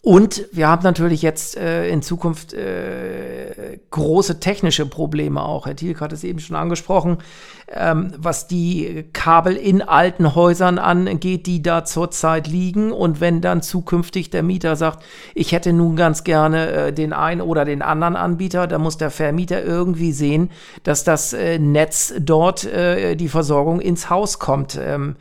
und 0.01 0.45
wir 0.51 0.67
haben 0.67 0.83
natürlich 0.83 1.23
jetzt 1.23 1.57
äh, 1.57 1.89
in 1.89 2.03
Zukunft 2.03 2.53
äh, 2.53 3.79
große 3.89 4.39
technische 4.39 4.85
Probleme 4.85 5.41
auch. 5.41 5.65
Herr 5.65 5.75
Thielk 5.75 5.99
hat 5.99 6.13
es 6.13 6.23
eben 6.23 6.37
schon 6.37 6.55
angesprochen, 6.55 7.17
ähm, 7.67 8.13
was 8.17 8.47
die 8.47 9.05
Kabel 9.13 9.55
in 9.55 9.81
alten 9.81 10.35
Häusern 10.35 10.77
angeht, 10.77 11.47
die 11.47 11.61
da 11.61 11.83
zurzeit 11.83 12.47
liegen. 12.47 12.91
Und 12.91 13.21
wenn 13.21 13.41
dann 13.41 13.61
zukünftig 13.61 14.29
der 14.29 14.43
Mieter 14.43 14.75
sagt, 14.75 15.03
ich 15.33 15.51
hätte 15.51 15.73
nun 15.73 15.95
ganz 15.95 16.23
gerne 16.23 16.67
äh, 16.71 16.93
den 16.93 17.13
einen 17.13 17.41
oder 17.41 17.65
den 17.65 17.81
anderen 17.81 18.15
Anbieter, 18.15 18.67
dann 18.67 18.81
muss 18.81 18.97
der 18.97 19.09
Vermieter 19.09 19.63
irgendwie 19.63 20.11
sehen, 20.11 20.51
dass 20.83 21.03
das 21.03 21.33
äh, 21.33 21.57
Netz 21.57 22.13
dort 22.19 22.65
äh, 22.65 23.15
die 23.15 23.29
Versorgung 23.29 23.81
ins 23.81 24.09
Haus 24.09 24.37
kommt. 24.39 24.79
Ähm, 24.81 25.15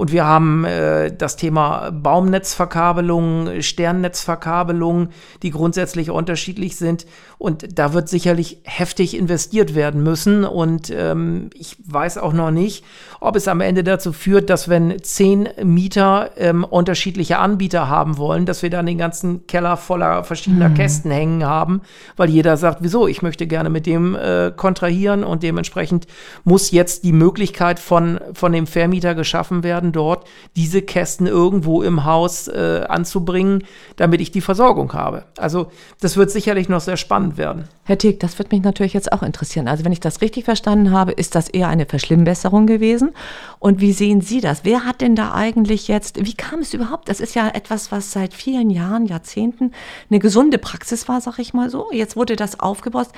und 0.00 0.12
wir 0.12 0.24
haben 0.24 0.64
äh, 0.64 1.14
das 1.14 1.36
Thema 1.36 1.90
Baumnetzverkabelung, 1.90 3.60
Sternnetzverkabelung, 3.60 5.10
die 5.42 5.50
grundsätzlich 5.50 6.08
unterschiedlich 6.10 6.76
sind. 6.76 7.04
Und 7.36 7.78
da 7.78 7.92
wird 7.92 8.08
sicherlich 8.08 8.62
heftig 8.64 9.14
investiert 9.14 9.74
werden 9.74 10.02
müssen. 10.02 10.46
Und 10.46 10.88
ähm, 10.88 11.50
ich 11.52 11.76
weiß 11.92 12.18
auch 12.18 12.32
noch 12.32 12.50
nicht, 12.50 12.84
ob 13.20 13.36
es 13.36 13.48
am 13.48 13.60
Ende 13.60 13.84
dazu 13.84 14.12
führt, 14.12 14.50
dass 14.50 14.68
wenn 14.68 15.02
zehn 15.02 15.48
Mieter 15.62 16.30
ähm, 16.36 16.64
unterschiedliche 16.64 17.38
Anbieter 17.38 17.88
haben 17.88 18.16
wollen, 18.16 18.46
dass 18.46 18.62
wir 18.62 18.70
dann 18.70 18.86
den 18.86 18.98
ganzen 18.98 19.46
Keller 19.46 19.76
voller 19.76 20.24
verschiedener 20.24 20.70
mhm. 20.70 20.74
Kästen 20.74 21.10
hängen 21.10 21.44
haben, 21.44 21.82
weil 22.16 22.30
jeder 22.30 22.56
sagt, 22.56 22.78
wieso, 22.80 23.06
ich 23.06 23.22
möchte 23.22 23.46
gerne 23.46 23.70
mit 23.70 23.86
dem 23.86 24.14
äh, 24.14 24.52
kontrahieren 24.56 25.24
und 25.24 25.42
dementsprechend 25.42 26.06
muss 26.44 26.70
jetzt 26.70 27.04
die 27.04 27.12
Möglichkeit 27.12 27.78
von, 27.78 28.20
von 28.32 28.52
dem 28.52 28.66
Vermieter 28.66 29.14
geschaffen 29.14 29.62
werden, 29.62 29.92
dort 29.92 30.26
diese 30.56 30.82
Kästen 30.82 31.26
irgendwo 31.26 31.82
im 31.82 32.04
Haus 32.04 32.48
äh, 32.48 32.84
anzubringen, 32.88 33.64
damit 33.96 34.20
ich 34.20 34.30
die 34.30 34.40
Versorgung 34.40 34.92
habe. 34.92 35.24
Also 35.36 35.70
das 36.00 36.16
wird 36.16 36.30
sicherlich 36.30 36.68
noch 36.68 36.80
sehr 36.80 36.96
spannend 36.96 37.36
werden. 37.36 37.64
Herr 37.84 37.98
Tick, 37.98 38.20
das 38.20 38.38
wird 38.38 38.52
mich 38.52 38.62
natürlich 38.62 38.92
jetzt 38.92 39.12
auch 39.12 39.22
interessieren. 39.22 39.68
Also 39.68 39.84
wenn 39.84 39.92
ich 39.92 40.00
das 40.00 40.20
richtig 40.20 40.44
verstanden 40.44 40.92
habe, 40.92 41.12
ist 41.12 41.34
das 41.34 41.48
eher 41.48 41.68
eine 41.68 41.79
Verschlimmbesserung 41.86 42.66
gewesen. 42.66 43.10
Und 43.58 43.80
wie 43.80 43.92
sehen 43.92 44.20
Sie 44.20 44.40
das? 44.40 44.64
Wer 44.64 44.84
hat 44.84 45.00
denn 45.00 45.16
da 45.16 45.32
eigentlich 45.32 45.88
jetzt, 45.88 46.24
wie 46.24 46.34
kam 46.34 46.60
es 46.60 46.74
überhaupt? 46.74 47.08
Das 47.08 47.20
ist 47.20 47.34
ja 47.34 47.48
etwas, 47.48 47.92
was 47.92 48.12
seit 48.12 48.34
vielen 48.34 48.70
Jahren, 48.70 49.06
Jahrzehnten 49.06 49.72
eine 50.08 50.18
gesunde 50.18 50.58
Praxis 50.58 51.08
war, 51.08 51.20
sag 51.20 51.38
ich 51.38 51.54
mal 51.54 51.70
so. 51.70 51.88
Jetzt 51.92 52.16
wurde 52.16 52.36
das 52.36 52.60
aufgebaut. 52.60 53.08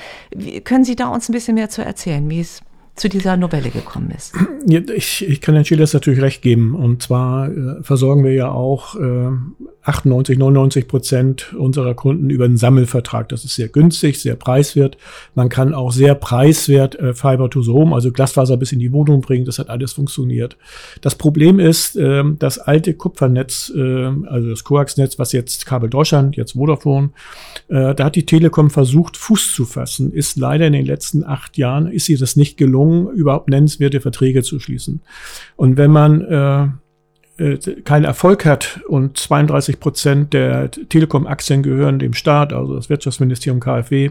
Können 0.64 0.84
Sie 0.84 0.96
da 0.96 1.08
uns 1.08 1.28
ein 1.28 1.32
bisschen 1.32 1.54
mehr 1.54 1.70
zu 1.70 1.84
erzählen, 1.84 2.28
wie 2.28 2.40
es 2.40 2.60
zu 2.94 3.08
dieser 3.08 3.36
Novelle 3.36 3.70
gekommen 3.70 4.10
ist. 4.10 4.34
Ich, 4.66 5.26
ich 5.26 5.40
kann 5.40 5.54
Herrn 5.54 5.64
Schielers 5.64 5.94
natürlich 5.94 6.20
recht 6.20 6.42
geben. 6.42 6.74
Und 6.74 7.02
zwar 7.02 7.48
äh, 7.48 7.82
versorgen 7.82 8.22
wir 8.22 8.32
ja 8.32 8.50
auch 8.50 8.96
äh, 8.96 9.30
98, 9.84 10.38
99 10.38 10.86
Prozent 10.86 11.54
unserer 11.54 11.94
Kunden 11.94 12.30
über 12.30 12.44
einen 12.44 12.56
Sammelvertrag. 12.56 13.28
Das 13.28 13.44
ist 13.44 13.56
sehr 13.56 13.68
günstig, 13.68 14.20
sehr 14.20 14.36
preiswert. 14.36 14.96
Man 15.34 15.48
kann 15.48 15.74
auch 15.74 15.90
sehr 15.90 16.14
preiswert 16.14 16.94
äh, 17.00 17.14
Fiber 17.14 17.50
to 17.50 17.62
the 17.62 17.72
Home, 17.72 17.94
also 17.94 18.12
Glasfaser 18.12 18.56
bis 18.56 18.70
in 18.70 18.78
die 18.78 18.92
Wohnung 18.92 19.22
bringen. 19.22 19.44
Das 19.44 19.58
hat 19.58 19.68
alles 19.68 19.92
funktioniert. 19.92 20.56
Das 21.00 21.16
Problem 21.16 21.58
ist, 21.58 21.96
äh, 21.96 22.22
das 22.38 22.58
alte 22.58 22.94
Kupfernetz, 22.94 23.72
äh, 23.74 24.10
also 24.26 24.50
das 24.50 24.62
Coax-Netz, 24.62 25.18
was 25.18 25.32
jetzt 25.32 25.66
Kabel 25.66 25.90
Deutschland, 25.90 26.36
jetzt 26.36 26.52
Vodafone, 26.52 27.10
äh, 27.68 27.94
da 27.94 28.04
hat 28.04 28.14
die 28.14 28.26
Telekom 28.26 28.70
versucht, 28.70 29.16
Fuß 29.16 29.52
zu 29.52 29.64
fassen. 29.64 30.12
Ist 30.12 30.36
leider 30.36 30.68
in 30.68 30.74
den 30.74 30.86
letzten 30.86 31.24
acht 31.24 31.58
Jahren, 31.58 31.88
ist 31.88 32.08
ihr 32.08 32.18
das 32.18 32.36
nicht 32.36 32.56
gelungen, 32.56 33.08
überhaupt 33.08 33.48
nennenswerte 33.48 34.00
Verträge 34.00 34.44
zu 34.44 34.60
schließen. 34.60 35.00
Und 35.56 35.76
wenn 35.76 35.90
man 35.90 36.20
äh, 36.20 36.68
keinen 37.84 38.04
Erfolg 38.04 38.44
hat 38.44 38.80
und 38.88 39.16
32 39.16 39.80
Prozent 39.80 40.32
der 40.32 40.70
Telekom-Aktien 40.70 41.62
gehören 41.62 41.98
dem 41.98 42.12
Staat, 42.12 42.52
also 42.52 42.74
das 42.74 42.90
Wirtschaftsministerium 42.90 43.58
KfW, 43.58 44.10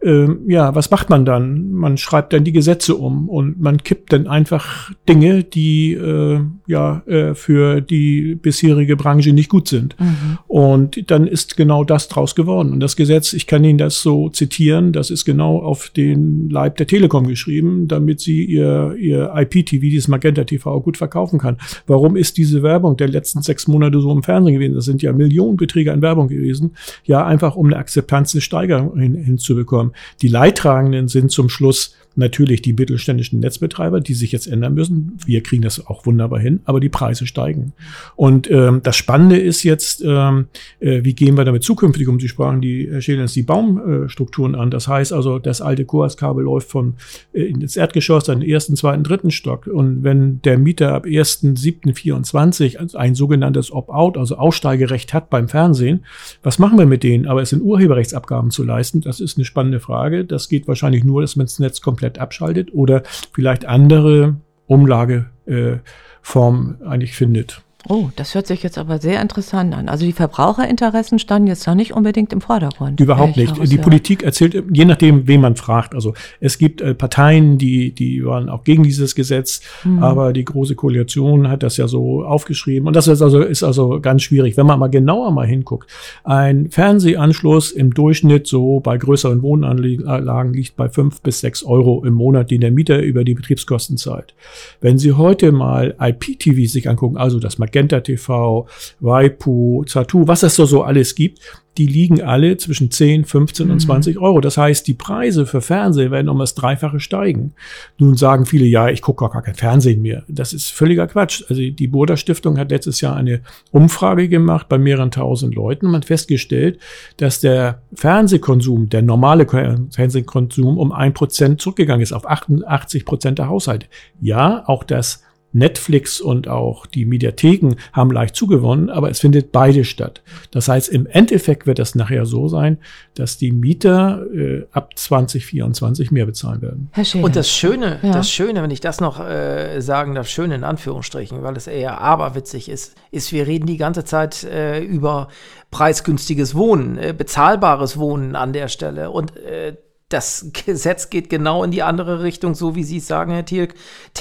ähm, 0.00 0.42
ja, 0.46 0.76
was 0.76 0.90
macht 0.92 1.10
man 1.10 1.24
dann? 1.24 1.72
Man 1.72 1.96
schreibt 1.96 2.32
dann 2.32 2.44
die 2.44 2.52
Gesetze 2.52 2.94
um 2.94 3.28
und 3.28 3.60
man 3.60 3.78
kippt 3.78 4.12
dann 4.12 4.28
einfach 4.28 4.92
Dinge, 5.08 5.42
die 5.42 5.94
äh, 5.94 6.40
ja 6.68 7.02
äh, 7.06 7.34
für 7.34 7.80
die 7.80 8.36
bisherige 8.36 8.96
Branche 8.96 9.32
nicht 9.32 9.48
gut 9.48 9.66
sind. 9.66 9.96
Mhm. 9.98 10.38
Und 10.46 11.10
dann 11.10 11.26
ist 11.26 11.56
genau 11.56 11.82
das 11.82 12.06
draus 12.06 12.36
geworden. 12.36 12.72
Und 12.72 12.80
das 12.80 12.94
Gesetz, 12.94 13.32
ich 13.32 13.48
kann 13.48 13.64
Ihnen 13.64 13.78
das 13.78 14.00
so 14.00 14.28
zitieren, 14.28 14.92
das 14.92 15.10
ist 15.10 15.24
genau 15.24 15.58
auf 15.58 15.90
den 15.90 16.48
Leib 16.48 16.76
der 16.76 16.86
Telekom 16.86 17.26
geschrieben, 17.26 17.88
damit 17.88 18.20
sie 18.20 18.44
ihr, 18.44 18.94
ihr 18.98 19.32
IPTV, 19.34 19.80
dieses 19.80 20.06
Magenta 20.06 20.44
TV, 20.44 20.80
gut 20.80 20.96
verkaufen 20.96 21.40
kann. 21.40 21.56
Warum 21.88 22.14
ist 22.14 22.38
diese 22.38 22.47
Werbung 22.62 22.96
der 22.96 23.08
letzten 23.08 23.42
sechs 23.42 23.68
Monate 23.68 24.00
so 24.00 24.10
im 24.12 24.22
Fernsehen 24.22 24.54
gewesen? 24.54 24.74
Das 24.74 24.84
sind 24.84 25.02
ja 25.02 25.12
Millionenbeträge 25.12 25.92
an 25.92 26.02
Werbung 26.02 26.28
gewesen. 26.28 26.72
Ja, 27.04 27.24
einfach 27.26 27.56
um 27.56 27.66
eine 27.66 27.76
Akzeptanz, 27.76 28.34
eine 28.34 28.40
Steigerung 28.40 28.98
hin, 28.98 29.14
hinzubekommen. 29.14 29.92
Die 30.22 30.28
Leidtragenden 30.28 31.08
sind 31.08 31.30
zum 31.30 31.48
Schluss 31.48 31.94
natürlich 32.18 32.60
die 32.62 32.72
mittelständischen 32.72 33.40
Netzbetreiber, 33.40 34.00
die 34.00 34.14
sich 34.14 34.32
jetzt 34.32 34.46
ändern 34.46 34.74
müssen. 34.74 35.16
Wir 35.24 35.42
kriegen 35.42 35.62
das 35.62 35.86
auch 35.86 36.04
wunderbar 36.04 36.40
hin, 36.40 36.60
aber 36.64 36.80
die 36.80 36.88
Preise 36.88 37.26
steigen. 37.26 37.72
Und 38.16 38.50
ähm, 38.50 38.80
das 38.82 38.96
Spannende 38.96 39.38
ist 39.38 39.62
jetzt, 39.62 40.02
ähm, 40.04 40.48
äh, 40.80 41.04
wie 41.04 41.14
gehen 41.14 41.36
wir 41.36 41.44
damit 41.44 41.62
zukünftig 41.62 42.08
um? 42.08 42.18
Sie 42.18 42.28
sprachen 42.28 42.60
die, 42.60 43.00
Schälens, 43.00 43.32
die 43.32 43.42
Baumstrukturen 43.42 44.54
an. 44.54 44.70
Das 44.70 44.88
heißt 44.88 45.12
also, 45.12 45.38
das 45.38 45.60
alte 45.60 45.84
Koaskabel 45.84 46.44
läuft 46.44 46.68
von 46.68 46.94
äh, 47.32 47.42
ins 47.44 47.76
Erdgeschoss, 47.76 48.24
dann 48.24 48.42
ersten, 48.42 48.76
zweiten, 48.76 49.04
dritten 49.04 49.30
Stock. 49.30 49.68
Und 49.68 50.02
wenn 50.02 50.42
der 50.42 50.58
Mieter 50.58 50.94
ab 50.94 51.06
1.7.24 51.06 52.96
ein 52.96 53.14
sogenanntes 53.14 53.70
Opt-out, 53.72 54.18
also 54.18 54.36
Aussteigerecht 54.36 55.14
hat 55.14 55.30
beim 55.30 55.48
Fernsehen, 55.48 56.04
was 56.42 56.58
machen 56.58 56.78
wir 56.78 56.86
mit 56.86 57.04
denen? 57.04 57.26
Aber 57.26 57.42
es 57.42 57.50
sind 57.50 57.62
Urheberrechtsabgaben 57.62 58.50
zu 58.50 58.64
leisten. 58.64 59.02
Das 59.02 59.20
ist 59.20 59.38
eine 59.38 59.44
spannende 59.44 59.78
Frage. 59.78 60.24
Das 60.24 60.48
geht 60.48 60.66
wahrscheinlich 60.66 61.04
nur, 61.04 61.20
dass 61.20 61.36
man 61.36 61.46
das 61.46 61.60
Netz 61.60 61.80
komplett 61.80 62.07
komplett 62.08 62.18
abschaltet 62.18 62.72
oder 62.72 63.02
vielleicht 63.32 63.66
andere 63.66 64.36
Umlageformen 64.66 66.82
eigentlich 66.82 67.14
findet. 67.14 67.62
Oh, 67.86 68.08
das 68.16 68.34
hört 68.34 68.48
sich 68.48 68.64
jetzt 68.64 68.76
aber 68.76 68.98
sehr 68.98 69.22
interessant 69.22 69.72
an. 69.72 69.88
Also 69.88 70.04
die 70.04 70.12
Verbraucherinteressen 70.12 71.20
standen 71.20 71.46
jetzt 71.46 71.64
noch 71.68 71.76
nicht 71.76 71.92
unbedingt 71.92 72.32
im 72.32 72.40
Vordergrund. 72.40 72.98
Überhaupt 72.98 73.36
nicht. 73.36 73.54
Die 73.70 73.78
Politik 73.78 74.24
erzählt, 74.24 74.64
je 74.72 74.84
nachdem, 74.84 75.28
wen 75.28 75.40
man 75.40 75.54
fragt. 75.54 75.94
Also 75.94 76.14
es 76.40 76.58
gibt 76.58 76.80
äh, 76.80 76.94
Parteien, 76.94 77.56
die, 77.56 77.92
die 77.92 78.24
waren 78.24 78.48
auch 78.48 78.64
gegen 78.64 78.82
dieses 78.82 79.14
Gesetz, 79.14 79.60
mhm. 79.84 80.02
aber 80.02 80.32
die 80.32 80.44
Große 80.44 80.74
Koalition 80.74 81.48
hat 81.48 81.62
das 81.62 81.76
ja 81.76 81.86
so 81.86 82.24
aufgeschrieben. 82.24 82.88
Und 82.88 82.96
das 82.96 83.06
ist 83.06 83.22
also, 83.22 83.42
ist 83.42 83.62
also 83.62 84.00
ganz 84.00 84.22
schwierig. 84.22 84.56
Wenn 84.56 84.66
man 84.66 84.80
mal 84.80 84.88
genauer 84.88 85.30
mal 85.30 85.46
hinguckt, 85.46 85.88
ein 86.24 86.70
Fernsehanschluss 86.70 87.70
im 87.70 87.94
Durchschnitt 87.94 88.48
so 88.48 88.80
bei 88.80 88.98
größeren 88.98 89.40
Wohnanlagen 89.40 90.52
liegt 90.52 90.74
bei 90.74 90.88
fünf 90.88 91.22
bis 91.22 91.40
sechs 91.40 91.62
Euro 91.62 92.04
im 92.04 92.14
Monat, 92.14 92.50
den 92.50 92.60
der 92.60 92.72
Mieter 92.72 93.00
über 93.00 93.22
die 93.22 93.34
Betriebskosten 93.34 93.96
zahlt. 93.98 94.34
Wenn 94.80 94.98
Sie 94.98 95.12
heute 95.12 95.52
mal 95.52 95.94
IPTV 96.00 96.68
sich 96.68 96.90
angucken, 96.90 97.16
also 97.16 97.38
das 97.38 97.60
Magenta 97.68 98.00
TV, 98.00 98.66
Waipu, 99.00 99.84
Zatu, 99.84 100.26
was 100.26 100.42
es 100.42 100.54
so, 100.54 100.64
so 100.64 100.82
alles 100.82 101.14
gibt, 101.14 101.40
die 101.78 101.86
liegen 101.86 102.20
alle 102.22 102.56
zwischen 102.56 102.90
10, 102.90 103.24
15 103.24 103.70
und 103.70 103.80
20 103.80 104.16
mhm. 104.16 104.22
Euro. 104.22 104.40
Das 104.40 104.58
heißt, 104.58 104.86
die 104.86 104.94
Preise 104.94 105.46
für 105.46 105.60
Fernsehen 105.60 106.10
werden 106.10 106.28
um 106.28 106.40
das 106.40 106.54
Dreifache 106.54 106.98
steigen. 106.98 107.52
Nun 107.98 108.16
sagen 108.16 108.46
viele, 108.46 108.66
ja, 108.66 108.88
ich 108.88 109.00
gucke 109.00 109.28
gar 109.28 109.42
kein 109.42 109.54
Fernsehen 109.54 110.02
mehr. 110.02 110.24
Das 110.26 110.52
ist 110.52 110.70
völliger 110.72 111.06
Quatsch. 111.06 111.44
Also 111.48 111.62
die 111.62 111.86
Burda 111.86 112.16
Stiftung 112.16 112.58
hat 112.58 112.72
letztes 112.72 113.00
Jahr 113.00 113.16
eine 113.16 113.42
Umfrage 113.70 114.28
gemacht 114.28 114.68
bei 114.68 114.76
mehreren 114.76 115.12
tausend 115.12 115.54
Leuten 115.54 115.86
und 115.86 115.94
hat 115.94 116.04
festgestellt, 116.04 116.80
dass 117.16 117.38
der 117.38 117.82
Fernsehkonsum, 117.94 118.88
der 118.88 119.02
normale 119.02 119.46
Fernsehkonsum 119.46 120.78
um 120.78 120.90
ein 120.90 121.14
Prozent 121.14 121.60
zurückgegangen 121.60 122.02
ist 122.02 122.12
auf 122.12 122.28
88 122.28 123.04
Prozent 123.04 123.38
der 123.38 123.48
Haushalte. 123.48 123.86
Ja, 124.20 124.64
auch 124.66 124.82
das 124.82 125.22
Netflix 125.52 126.20
und 126.20 126.48
auch 126.48 126.86
die 126.86 127.06
Mediatheken 127.06 127.76
haben 127.92 128.10
leicht 128.10 128.36
zugewonnen, 128.36 128.90
aber 128.90 129.10
es 129.10 129.20
findet 129.20 129.50
beide 129.50 129.84
statt. 129.84 130.22
Das 130.50 130.68
heißt, 130.68 130.88
im 130.88 131.06
Endeffekt 131.06 131.66
wird 131.66 131.78
es 131.78 131.94
nachher 131.94 132.26
so 132.26 132.48
sein, 132.48 132.78
dass 133.14 133.38
die 133.38 133.50
Mieter 133.52 134.26
äh, 134.32 134.66
ab 134.72 134.96
2024 134.96 136.10
mehr 136.10 136.26
bezahlen 136.26 136.62
werden. 136.62 136.90
Herr. 136.92 137.04
Und 137.22 137.34
das 137.34 137.50
Schöne, 137.50 137.98
ja. 138.02 138.12
das 138.12 138.30
Schöne, 138.30 138.62
wenn 138.62 138.70
ich 138.70 138.80
das 138.80 139.00
noch 139.00 139.20
äh, 139.20 139.80
sagen 139.80 140.14
darf, 140.14 140.28
schön 140.28 140.50
in 140.50 140.64
Anführungsstrichen, 140.64 141.42
weil 141.42 141.56
es 141.56 141.66
eher 141.66 142.00
aberwitzig 142.00 142.68
ist, 142.68 142.94
ist, 143.10 143.32
wir 143.32 143.46
reden 143.46 143.66
die 143.66 143.78
ganze 143.78 144.04
Zeit 144.04 144.44
äh, 144.44 144.80
über 144.80 145.28
preisgünstiges 145.70 146.54
Wohnen, 146.54 146.98
äh, 146.98 147.14
bezahlbares 147.16 147.98
Wohnen 147.98 148.36
an 148.36 148.52
der 148.52 148.68
Stelle. 148.68 149.10
Und 149.10 149.36
äh, 149.36 149.76
das 150.08 150.46
Gesetz 150.64 151.10
geht 151.10 151.28
genau 151.28 151.62
in 151.64 151.70
die 151.70 151.82
andere 151.82 152.22
Richtung, 152.22 152.54
so 152.54 152.74
wie 152.74 152.82
Sie 152.82 152.96
es 152.96 153.06
sagen, 153.06 153.30
Herr 153.30 153.44
Thielk. 153.44 153.74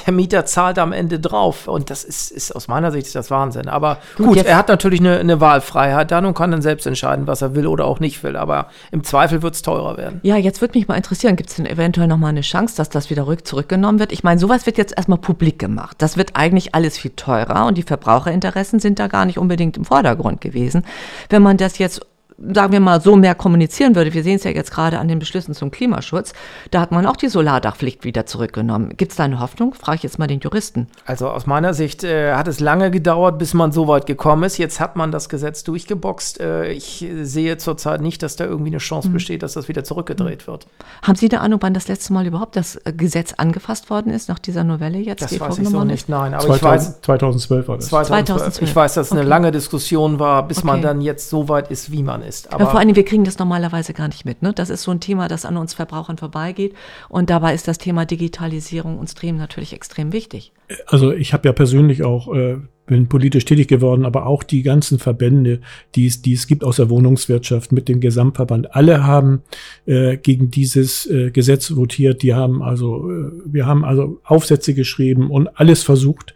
Der 0.06 0.14
Mieter 0.14 0.46
zahlt 0.46 0.80
am 0.80 0.92
Ende 0.92 1.18
drauf. 1.18 1.70
Und 1.70 1.90
das 1.90 2.04
ist, 2.04 2.30
ist 2.30 2.52
aus 2.54 2.68
meiner 2.68 2.92
Sicht 2.92 3.16
das 3.16 3.32
Wahnsinn. 3.32 3.70
Aber 3.70 4.00
gut, 4.18 4.28
gut 4.28 4.38
er 4.38 4.58
hat 4.58 4.68
natürlich 4.68 5.00
eine, 5.00 5.18
eine, 5.20 5.40
Wahlfreiheit 5.40 6.12
dann 6.12 6.26
und 6.26 6.34
kann 6.34 6.52
dann 6.52 6.62
selbst 6.62 6.86
entscheiden, 6.88 7.26
was 7.26 7.42
er 7.42 7.56
will 7.56 7.68
oder 7.68 7.86
auch 7.86 8.02
nicht 8.02 8.22
will. 8.24 8.36
Aber 8.36 8.68
im 8.92 9.06
Zweifel 9.06 9.42
wird 9.42 9.56
es 9.56 9.62
teurer 9.62 9.96
werden. 9.96 10.20
Ja, 10.24 10.36
jetzt 10.36 10.60
würde 10.60 10.78
mich 10.78 10.90
mal 10.90 10.96
interessieren, 10.96 11.38
gibt 11.38 11.52
es 11.52 11.56
denn 11.56 11.66
eventuell 11.66 12.08
noch 12.08 12.18
mal 12.18 12.30
eine 12.30 12.42
Chance, 12.42 12.76
dass 12.76 12.90
das 12.90 13.10
wieder 13.10 13.26
rück 13.26 13.48
zurückgenommen 13.48 14.00
wird? 14.00 14.12
Ich 14.12 14.26
meine, 14.26 14.42
sowas 14.42 14.66
wird 14.66 14.78
jetzt 14.78 14.98
erstmal 14.98 15.20
publik 15.20 15.58
gemacht. 15.58 15.96
Das 16.00 16.18
wird 16.18 16.32
eigentlich 16.34 16.76
alles 16.76 16.98
viel 16.98 17.12
teurer 17.12 17.66
und 17.66 17.78
die 17.78 17.84
Verbraucherinteressen 17.84 18.80
sind 18.80 19.00
da 19.00 19.08
gar 19.08 19.26
nicht 19.26 19.38
unbedingt 19.38 19.78
im 19.78 19.86
Vordergrund 19.86 20.42
gewesen. 20.42 20.84
Wenn 21.30 21.44
man 21.44 21.56
das 21.56 21.78
jetzt 21.78 22.06
sagen 22.38 22.72
wir 22.72 22.80
mal, 22.80 23.02
so 23.02 23.16
mehr 23.16 23.36
kommunizieren 23.36 23.96
würde, 23.96 24.14
wir 24.14 24.24
sehen 24.24 24.36
es 24.36 24.44
ja 24.44 24.52
jetzt 24.52 24.72
gerade 24.72 25.00
an 25.00 25.08
den 25.08 25.20
Beschlüssen 25.20 25.54
zum 25.54 25.72
Klimaschutz, 25.72 26.34
da 26.72 26.82
hat 26.82 26.92
man 26.92 27.06
auch 27.06 27.16
die 27.16 27.30
Solardachpflicht 27.30 28.04
wieder 28.04 28.26
zurückgenommen. 28.26 28.96
Gibt 28.96 29.12
es 29.12 29.18
da 29.18 29.24
eine 29.24 29.40
Hoffnung? 29.40 29.74
Frage 29.74 29.98
ich 29.98 30.04
jetzt 30.04 30.20
mal 30.20 30.28
den 30.28 30.40
Juristen. 30.40 30.88
Also 31.06 31.30
aus 31.30 31.48
meiner 31.48 31.74
Sicht 31.74 32.04
äh, 32.04 32.34
hat 32.34 32.48
es 32.48 32.60
lange 32.60 32.92
gedauert, 32.92 33.40
bis 33.40 33.54
man 33.54 33.72
so 33.72 33.88
weit 33.88 34.06
gekommen 34.06 34.44
ist. 34.44 34.58
Jetzt 34.58 34.80
hat 34.80 34.96
man 34.96 35.12
das 35.12 35.30
Gesetz 35.30 35.64
durchgeboxt. 35.64 36.40
Äh, 36.40 36.72
ich 36.72 37.06
sehe 37.22 37.58
zurzeit 37.58 38.02
nicht, 38.02 38.22
dass 38.22 38.36
da 38.36 38.46
irgendwie 38.46 38.70
eine 38.70 38.78
Chance 38.78 39.10
mhm. 39.10 39.14
besteht, 39.14 39.42
dass 39.42 39.54
das 39.54 39.68
wieder 39.68 39.84
zurückgedreht 39.84 40.44
mhm. 40.44 40.52
wird. 40.52 40.68
Haben 41.02 41.16
Sie 41.16 41.30
da 41.30 41.40
Ahnung, 41.40 41.60
wann 41.62 41.74
das 41.74 41.88
letzte 41.88 42.14
Mal 42.14 42.28
überhaupt 42.28 42.56
das 42.56 42.76
äh, 42.76 42.94
Gesetz 42.94 43.34
angefasst 43.34 43.90
worden 43.90 44.12
ist, 44.12 44.30
nach 44.30 44.40
dieser 44.40 44.64
Novelle 44.64 45.00
jetzt? 45.00 45.24
Das 45.24 45.40
weiß 45.40 45.58
ich 45.58 45.70
so 45.70 45.84
nicht, 45.84 46.08
nein. 46.08 46.34
Aber 46.34 46.56
2000, 46.56 46.58
ich 46.58 46.64
weiß, 46.64 47.02
2012 47.02 47.68
war 47.68 47.76
das. 47.78 47.88
2012. 47.88 48.28
2012. 48.28 48.70
Ich 48.70 48.76
weiß, 48.76 48.94
dass 48.94 49.08
es 49.08 49.12
okay. 49.12 49.22
eine 49.22 49.30
lange 49.30 49.52
Diskussion 49.52 50.20
war, 50.20 50.48
bis 50.48 50.60
okay. 50.60 50.68
man 50.68 50.82
dann 50.82 51.02
jetzt 51.02 51.30
so 51.30 51.50
weit 51.50 51.72
ist, 51.72 51.92
wie 51.92 52.04
man 52.04 52.22
ist. 52.22 52.27
Aber 52.52 52.66
ja, 52.66 52.70
vor 52.70 52.80
allem, 52.80 52.96
wir 52.96 53.06
kriegen 53.06 53.24
das 53.24 53.40
normalerweise 53.40 53.94
gar 53.94 54.08
nicht 54.08 54.26
mit. 54.26 54.42
Ne? 54.42 54.54
Das 54.54 54.70
ist 54.70 54.84
so 54.84 54.92
ein 54.92 55.00
Thema, 55.00 55.28
das 55.28 55.46
an 55.46 55.58
uns 55.58 55.74
Verbrauchern 55.74 56.18
vorbeigeht. 56.18 56.74
Und 57.10 57.30
dabei 57.30 57.54
ist 57.54 57.68
das 57.68 57.78
Thema 57.78 58.06
Digitalisierung 58.06 58.98
und 58.98 59.10
Stream 59.10 59.38
natürlich 59.38 59.74
extrem 59.74 60.14
wichtig. 60.14 60.52
Also 60.86 61.12
ich 61.14 61.34
habe 61.34 61.48
ja 61.48 61.54
persönlich 61.54 62.04
auch, 62.04 62.34
äh, 62.34 62.58
bin 62.86 63.08
politisch 63.08 63.46
tätig 63.46 63.68
geworden, 63.68 64.06
aber 64.06 64.26
auch 64.26 64.44
die 64.44 64.64
ganzen 64.64 65.00
Verbände, 65.00 65.62
die 65.96 66.08
es, 66.08 66.22
die 66.22 66.34
es 66.34 66.48
gibt 66.48 66.64
aus 66.64 66.78
der 66.78 66.90
Wohnungswirtschaft 66.90 67.72
mit 67.72 67.88
dem 67.90 68.00
Gesamtverband, 68.00 68.76
alle 68.76 69.06
haben 69.06 69.42
äh, 69.86 70.18
gegen 70.18 70.52
dieses 70.52 71.06
äh, 71.06 71.32
Gesetz 71.32 71.76
votiert. 71.76 72.22
Die 72.24 72.34
haben 72.34 72.62
also, 72.62 73.10
äh, 73.10 73.32
wir 73.46 73.66
haben 73.66 73.86
also 73.86 74.20
Aufsätze 74.24 74.74
geschrieben 74.74 75.30
und 75.32 75.48
alles 75.60 75.84
versucht. 75.84 76.34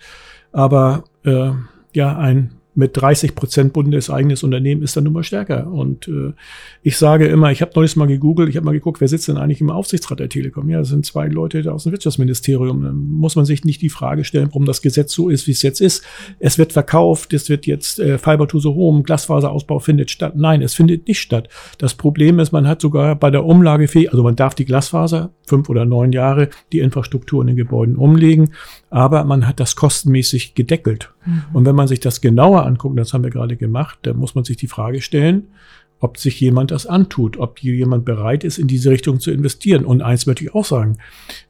Aber 0.52 1.04
äh, 1.24 1.52
ja, 1.94 2.18
ein 2.18 2.61
mit 2.82 2.98
30 2.98 3.36
Prozent 3.36 3.74
bundeseigenes 3.74 4.42
Unternehmen 4.42 4.82
ist 4.82 4.98
dann 4.98 5.04
nun 5.04 5.14
mal 5.14 5.24
stärker. 5.24 5.68
Und 5.68 6.08
äh, 6.08 6.34
ich 6.82 6.98
sage 6.98 7.28
immer, 7.28 7.52
ich 7.52 7.62
habe 7.62 7.72
neulich 7.76 7.96
mal 7.96 8.08
gegoogelt, 8.08 8.50
ich 8.50 8.56
habe 8.58 8.66
mal 8.66 8.72
geguckt, 8.72 9.00
wer 9.02 9.08
sitzt 9.08 9.28
denn 9.28 9.38
eigentlich 9.38 9.62
im 9.62 9.70
Aufsichtsrat 9.70 10.20
der 10.20 10.30
Telekom? 10.30 10.68
Ja, 10.68 10.80
das 10.80 10.90
sind 10.90 11.06
zwei 11.06 11.28
Leute 11.28 11.72
aus 11.72 11.84
dem 11.84 11.92
Wirtschaftsministerium. 11.92 12.84
Dann 12.84 12.96
muss 12.96 13.36
man 13.36 13.46
sich 13.46 13.64
nicht 13.66 13.84
die 13.84 13.90
Frage 13.90 14.24
stellen, 14.24 14.48
warum 14.48 14.66
das 14.66 14.82
Gesetz 14.82 15.14
so 15.14 15.30
ist, 15.30 15.46
wie 15.46 15.52
es 15.52 15.62
jetzt 15.62 15.80
ist. 15.80 16.04
Es 16.40 16.58
wird 16.58 16.74
verkauft, 16.74 17.34
es 17.34 17.50
wird 17.50 17.68
jetzt 17.68 18.00
äh, 18.00 18.18
Fiber 18.18 18.48
to 18.48 18.60
the 18.60 18.70
Home, 18.70 19.04
Glasfaserausbau 19.04 19.78
findet 19.78 20.10
statt. 20.10 20.34
Nein, 20.36 20.64
es 20.64 20.74
findet 20.74 21.08
nicht 21.08 21.20
statt. 21.20 21.50
Das 21.78 21.94
Problem 21.94 22.40
ist, 22.40 22.52
man 22.52 22.68
hat 22.68 22.82
sogar 22.82 23.16
bei 23.16 23.30
der 23.30 23.46
Umlagefähigkeit, 23.46 24.14
also 24.14 24.24
man 24.24 24.36
darf 24.36 24.56
die 24.56 24.66
Glasfaser 24.66 25.32
fünf 25.46 25.70
oder 25.70 25.86
neun 25.86 26.14
Jahre 26.14 26.50
die 26.72 26.80
Infrastruktur 26.80 27.42
in 27.42 27.48
den 27.48 27.58
Gebäuden 27.58 27.96
umlegen, 27.96 28.54
aber 28.92 29.24
man 29.24 29.48
hat 29.48 29.60
das 29.60 29.76
kostenmäßig 29.76 30.54
gedeckelt. 30.54 31.12
Mhm. 31.26 31.44
Und 31.54 31.66
wenn 31.66 31.76
man 31.76 31.88
sich 31.88 32.02
das 32.02 32.22
genauer 32.22 32.66
anguckt, 32.66 33.00
das 33.00 33.14
haben 33.14 33.24
wir 33.24 33.32
gerade 33.32 33.56
gemacht, 33.56 33.98
dann 34.04 34.18
muss 34.18 34.36
man 34.36 34.44
sich 34.44 34.58
die 34.58 34.68
Frage 34.68 35.02
stellen, 35.02 35.48
ob 36.02 36.18
sich 36.18 36.40
jemand 36.42 36.72
das 36.72 36.88
antut, 36.88 37.38
ob 37.38 37.60
jemand 37.60 38.06
bereit 38.06 38.44
ist, 38.44 38.58
in 38.58 38.68
diese 38.68 38.90
Richtung 38.90 39.20
zu 39.20 39.32
investieren. 39.32 39.86
Und 39.86 40.02
eins 40.02 40.26
möchte 40.26 40.44
ich 40.44 40.54
auch 40.54 40.66
sagen, 40.66 40.98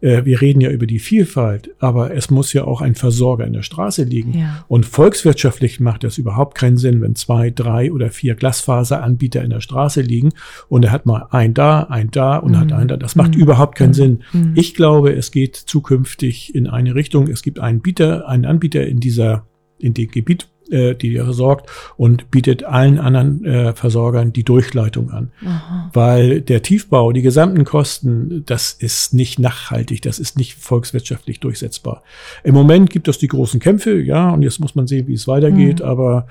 äh, 0.02 0.26
wir 0.26 0.42
reden 0.42 0.60
ja 0.60 0.70
über 0.70 0.86
die 0.86 1.00
Vielfalt, 1.00 1.72
aber 1.80 2.14
es 2.14 2.30
muss 2.30 2.52
ja 2.52 2.66
auch 2.66 2.82
ein 2.82 2.96
Versorger 2.96 3.48
in 3.48 3.54
der 3.54 3.64
Straße 3.64 4.04
liegen. 4.04 4.38
Ja. 4.38 4.66
Und 4.68 4.86
volkswirtschaftlich 4.86 5.80
macht 5.80 6.04
das 6.04 6.18
überhaupt 6.18 6.56
keinen 6.58 6.78
Sinn, 6.78 7.02
wenn 7.02 7.16
zwei, 7.16 7.50
drei 7.50 7.92
oder 7.94 8.12
vier 8.12 8.36
Glasfaseranbieter 8.36 9.42
in 9.42 9.52
der 9.52 9.62
Straße 9.62 10.02
liegen 10.02 10.34
und 10.68 10.84
er 10.84 10.92
hat 10.92 11.06
mal 11.06 11.28
ein 11.32 11.54
da, 11.54 11.84
ein 11.84 12.12
da 12.12 12.38
und 12.38 12.52
mhm. 12.52 12.58
hat 12.58 12.74
ein 12.74 12.88
da. 12.90 12.98
Das 12.98 13.16
macht 13.16 13.36
mhm. 13.36 13.42
überhaupt 13.42 13.78
keinen 13.78 13.90
mhm. 13.90 13.94
Sinn. 13.94 14.24
Mhm. 14.34 14.54
Ich 14.56 14.76
glaube, 14.76 15.14
es 15.14 15.32
geht 15.32 15.56
zukünftig 15.56 16.54
in 16.54 16.68
eine 16.68 16.94
Richtung. 16.94 17.30
Es 17.30 17.42
gibt 17.42 17.60
einen 17.60 17.80
Bieter, 17.80 18.28
einen 18.28 18.46
Anbieter 18.46 18.86
in 18.86 19.00
dieser 19.00 19.46
in 19.80 19.94
dem 19.94 20.12
Gebiet, 20.12 20.48
äh, 20.72 20.96
die 20.96 21.18
versorgt 21.18 21.70
und 21.98 22.32
bietet 22.32 22.64
allen 22.64 23.00
anderen 23.00 23.46
äh, 23.46 23.74
Versorgern 23.74 24.34
die 24.34 24.44
Durchleitung 24.44 25.12
an. 25.12 25.32
Aha. 25.46 25.90
Weil 25.94 26.42
der 26.42 26.62
Tiefbau, 26.62 27.12
die 27.12 27.22
gesamten 27.22 27.66
Kosten, 27.66 28.44
das 28.46 28.72
ist 28.74 29.14
nicht 29.14 29.40
nachhaltig, 29.40 30.02
das 30.02 30.20
ist 30.20 30.38
nicht 30.38 30.56
volkswirtschaftlich 30.56 31.40
durchsetzbar. 31.40 32.04
Im 32.44 32.54
Moment 32.54 32.90
gibt 32.90 33.08
es 33.08 33.18
die 33.18 33.28
großen 33.28 33.60
Kämpfe, 33.60 34.02
ja, 34.02 34.32
und 34.32 34.42
jetzt 34.42 34.60
muss 34.60 34.76
man 34.76 34.88
sehen, 34.88 35.08
wie 35.08 35.14
es 35.14 35.28
weitergeht, 35.28 35.80
mhm. 35.80 35.86
aber 35.86 36.28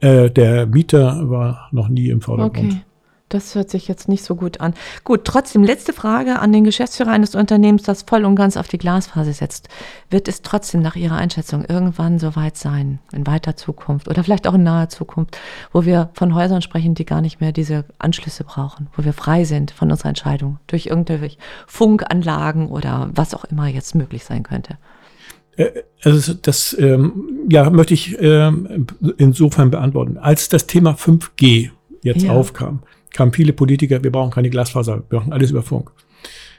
äh, 0.00 0.30
der 0.30 0.66
Mieter 0.66 1.28
war 1.28 1.68
noch 1.72 1.88
nie 1.88 2.08
im 2.08 2.20
Vordergrund. 2.20 2.72
Okay. 2.72 2.82
Das 3.28 3.56
hört 3.56 3.70
sich 3.70 3.88
jetzt 3.88 4.08
nicht 4.08 4.22
so 4.22 4.36
gut 4.36 4.60
an. 4.60 4.74
Gut, 5.02 5.24
trotzdem 5.24 5.64
letzte 5.64 5.92
Frage 5.92 6.38
an 6.38 6.52
den 6.52 6.62
Geschäftsführer 6.62 7.10
eines 7.10 7.34
Unternehmens, 7.34 7.82
das 7.82 8.02
voll 8.02 8.24
und 8.24 8.36
ganz 8.36 8.56
auf 8.56 8.68
die 8.68 8.78
Glasphase 8.78 9.32
setzt. 9.32 9.68
Wird 10.10 10.28
es 10.28 10.42
trotzdem 10.42 10.80
nach 10.80 10.94
Ihrer 10.94 11.16
Einschätzung 11.16 11.64
irgendwann 11.64 12.20
so 12.20 12.36
weit 12.36 12.56
sein, 12.56 13.00
in 13.12 13.26
weiter 13.26 13.56
Zukunft 13.56 14.06
oder 14.06 14.22
vielleicht 14.22 14.46
auch 14.46 14.54
in 14.54 14.62
naher 14.62 14.90
Zukunft, 14.90 15.38
wo 15.72 15.84
wir 15.84 16.10
von 16.14 16.36
Häusern 16.36 16.62
sprechen, 16.62 16.94
die 16.94 17.04
gar 17.04 17.20
nicht 17.20 17.40
mehr 17.40 17.50
diese 17.50 17.84
Anschlüsse 17.98 18.44
brauchen, 18.44 18.86
wo 18.96 19.04
wir 19.04 19.12
frei 19.12 19.42
sind 19.42 19.72
von 19.72 19.90
unserer 19.90 20.10
Entscheidung 20.10 20.60
durch 20.68 20.86
irgendwelche 20.86 21.38
Funkanlagen 21.66 22.68
oder 22.68 23.10
was 23.12 23.34
auch 23.34 23.44
immer 23.44 23.66
jetzt 23.66 23.96
möglich 23.96 24.24
sein 24.24 24.44
könnte? 24.44 24.78
Äh, 25.56 25.82
also 26.04 26.32
das 26.34 26.76
ähm, 26.78 27.46
ja, 27.50 27.70
möchte 27.70 27.94
ich 27.94 28.16
ähm, 28.20 28.86
insofern 29.18 29.72
beantworten. 29.72 30.16
Als 30.16 30.48
das 30.48 30.68
Thema 30.68 30.92
5G 30.92 31.70
jetzt 32.02 32.22
ja. 32.22 32.30
aufkam, 32.30 32.82
kamen 33.16 33.32
viele 33.32 33.52
Politiker, 33.52 34.04
wir 34.04 34.12
brauchen 34.12 34.30
keine 34.30 34.50
Glasfaser, 34.50 35.02
wir 35.08 35.18
brauchen 35.18 35.32
alles 35.32 35.50
über 35.50 35.62
Funk. 35.62 35.90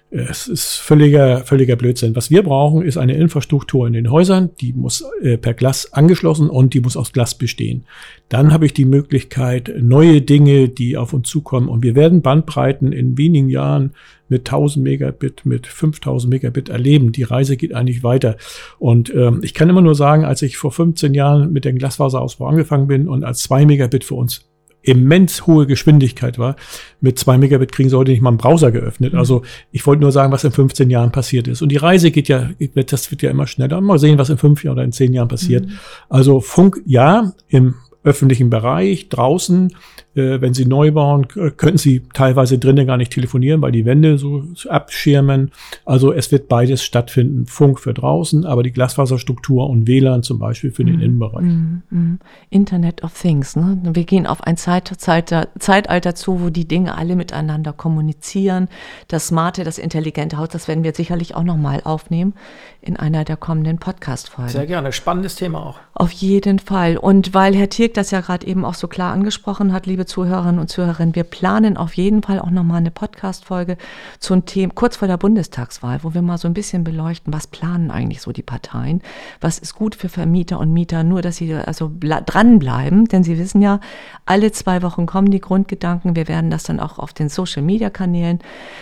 Es 0.10 0.48
ist 0.48 0.76
völliger, 0.78 1.39
völliger 1.39 1.76
Blödsinn. 1.76 2.15
Was 2.15 2.32
wir 2.32 2.41
brauchen, 2.41 2.82
ist 2.82 2.96
eine 2.96 3.15
Infrastruktur 3.15 3.86
in 3.88 3.91
den 3.91 4.10
Häusern, 4.10 4.52
die 4.62 4.72
muss 4.72 5.04
äh, 5.22 5.38
per 5.38 5.54
Glas 5.54 5.91
angeschlossen 5.91 6.50
und 6.50 6.74
die 6.74 6.80
muss 6.80 6.96
aus 6.96 7.12
Glas 7.12 7.36
bestehen. 7.36 7.84
Dann 8.30 8.54
habe 8.54 8.65
ich 8.65 8.74
die 8.74 8.86
Möglichkeit, 8.86 9.70
neue 9.78 10.22
Dinge, 10.22 10.70
die 10.70 10.96
auf 10.96 11.12
uns 11.12 11.28
zukommen. 11.28 11.67
Und 11.67 11.84
wir 11.84 11.93
werden 11.93 12.22
Bandbreiten 12.22 12.93
in 12.93 13.17
wenigen 13.17 13.50
Jahren 13.50 13.91
mit 14.30 14.48
1000 14.48 14.82
Megabit, 14.82 15.46
mit 15.46 15.67
5000 15.67 16.32
Megabit 16.32 16.70
erleben. 16.70 17.12
Die 17.12 17.24
Reise 17.24 17.58
geht 17.58 17.74
eigentlich 17.74 18.02
weiter. 18.02 18.38
Und 18.80 19.13
ähm, 19.13 19.41
ich 19.43 19.54
kann 19.54 19.70
immer 19.70 19.82
nur 19.82 19.96
sagen, 19.96 20.24
als 20.24 20.41
ich 20.41 20.56
vor 20.56 20.72
15 20.72 21.13
Jahren 21.15 21.52
mit 21.52 21.65
dem 21.65 21.78
Glasfaserausbau 21.78 22.48
angefangen 22.48 22.88
bin 22.88 23.10
und 23.10 23.26
als 23.26 23.39
2 23.43 23.65
Megabit 23.65 24.06
für 24.06 24.15
uns 24.15 24.46
immens 24.82 25.46
hohe 25.48 25.68
Geschwindigkeit 25.68 26.40
war. 26.40 26.56
Mit 27.02 27.20
zwei 27.20 27.38
Megabit 27.38 27.72
kriegen 27.72 27.90
sie 27.90 27.98
heute 27.98 28.12
nicht 28.12 28.22
mal 28.22 28.30
einen 28.30 28.38
Browser 28.38 28.72
geöffnet. 28.72 29.13
Mhm. 29.13 29.20
Also 29.20 29.44
ich 29.72 29.86
wollte 29.86 30.02
nur 30.02 30.12
sagen, 30.12 30.32
was 30.32 30.44
in 30.44 30.52
15 30.52 30.90
Jahren 30.90 31.12
passiert 31.12 31.48
ist. 31.48 31.62
Und 31.62 31.70
die 31.70 31.78
Reise 31.78 32.12
geht 32.12 32.28
ja, 32.28 32.50
das 32.74 33.12
wird 33.12 33.22
ja 33.22 33.32
immer 33.32 33.48
schneller. 33.48 33.82
Mal 33.82 34.00
sehen, 34.00 34.18
was 34.18 34.30
in 34.30 34.38
fünf 34.38 34.63
Jahren 34.63 34.78
oder 34.78 34.84
in 34.86 34.92
zehn 34.92 35.13
Jahren 35.13 35.28
passiert. 35.28 35.66
Mhm. 35.66 35.72
Also 36.10 36.40
Funk, 36.40 36.82
ja, 36.86 37.34
im 37.48 37.76
öffentlichen 38.04 38.50
Bereich, 38.50 39.10
draußen, 39.10 39.76
äh, 40.17 40.41
wenn 40.41 40.53
Sie 40.53 40.65
neu 40.65 40.91
bauen, 40.91 41.27
könnten 41.27 41.77
Sie 41.77 42.03
teilweise 42.13 42.58
drinnen 42.58 42.88
gar 42.88 42.97
nicht 42.97 43.12
telefonieren, 43.12 43.62
weil 43.62 43.71
die 43.71 43.86
Wände 43.86 44.17
so 44.17 44.43
abschirmen. 44.69 45.51
Also 45.86 46.12
es 46.12 46.32
wird 46.32 46.47
beides 46.47 46.84
stattfinden. 46.84 47.45
Funk 47.45 47.80
für 47.80 47.93
draußen, 47.93 48.45
aber 48.45 48.63
die 48.63 48.71
Glasfaserstruktur 48.71 49.69
und 49.69 49.88
WLAN 49.88 50.23
zum 50.23 50.39
Beispiel 50.39 50.71
für 50.71 50.84
den 50.84 50.97
mhm. 50.97 51.01
Innenbereich. 51.01 51.43
Mhm. 51.43 51.82
mhm. 51.89 52.19
Internet 52.49 53.03
of 53.03 53.13
Things. 53.19 53.56
Ne? 53.56 53.80
Wir 53.84 54.03
gehen 54.03 54.25
auf 54.25 54.41
ein 54.43 54.58
Zeit, 54.58 54.88
Zeit, 54.97 55.34
Zeitalter 55.60 56.15
zu, 56.15 56.41
wo 56.41 56.49
die 56.49 56.67
Dinge 56.67 56.97
alle 56.97 57.15
miteinander 57.15 57.73
kommunizieren. 57.73 58.67
Das 59.08 59.27
smarte, 59.27 59.63
das 59.63 59.77
intelligente 59.77 60.38
Haus, 60.38 60.49
das 60.49 60.67
werden 60.67 60.84
wir 60.84 60.93
sicherlich 60.93 61.36
auch 61.36 61.43
nochmal 61.43 61.82
aufnehmen 61.84 62.34
in 62.82 62.97
einer 62.97 63.23
der 63.23 63.38
kommenden 63.38 63.77
Podcast-Folgen. 63.77 64.51
Sehr 64.51 64.65
gerne. 64.65 64.91
Spannendes 64.91 65.36
Thema 65.36 65.65
auch. 65.65 65.80
Auf 65.93 66.12
jeden 66.12 66.60
Fall. 66.60 66.97
Und 66.97 67.34
weil 67.34 67.56
Herr 67.56 67.69
Tirk 67.69 67.93
das 67.93 68.12
ja 68.12 68.21
gerade 68.21 68.47
eben 68.47 68.65
auch 68.65 68.73
so 68.73 68.88
klar 68.88 69.13
angesprochen 69.13 69.73
hat, 69.73 69.86
liebe 69.86 70.06
Zuhörerinnen 70.08 70.60
und 70.60 70.70
Zuhörerinnen, 70.70 71.15
wir 71.15 71.24
planen 71.24 71.78
auf 71.78 71.93
jeden 71.93 72.24
Fall 72.24 72.39
auch 72.39 72.50
nochmal 72.50 72.78
eine 72.78 72.91
Podcast-Folge 72.91 73.78
zum 74.20 74.46
Thema, 74.46 74.74
kurz 74.74 74.96
vor 74.98 75.08
der 75.08 75.17
Bundestagswahl, 75.17 76.00
wo 76.04 76.13
wir 76.13 76.22
mal 76.22 76.38
so 76.38 76.48
ein 76.48 76.54
bisschen 76.54 76.84
beleuchten, 76.84 77.34
was 77.34 77.48
planen 77.48 77.91
eigentlich 77.91 78.22
so 78.22 78.32
die 78.32 78.43
Parteien, 78.43 79.02
was 79.41 79.60
ist 79.60 79.76
gut 79.76 79.96
für 79.96 80.10
Vermieter 80.10 80.60
und 80.60 80.74
Mieter, 80.74 81.04
nur 81.04 81.22
dass 81.22 81.38
sie 81.38 81.54
also 81.54 81.91
dranbleiben, 82.00 83.06
denn 83.06 83.24
sie 83.24 83.38
wissen 83.38 83.62
ja, 83.62 83.80
alle 84.26 84.52
zwei 84.52 84.82
Wochen 84.82 85.06
kommen 85.06 85.30
die 85.30 85.41
Grundgedanken, 85.41 86.15
wir 86.15 86.28
werden 86.28 86.50
das 86.50 86.63
dann 86.63 86.80
auch 86.80 87.00
auf 87.00 87.13
den 87.13 87.30
Social-Media-Kanälen 87.30 88.39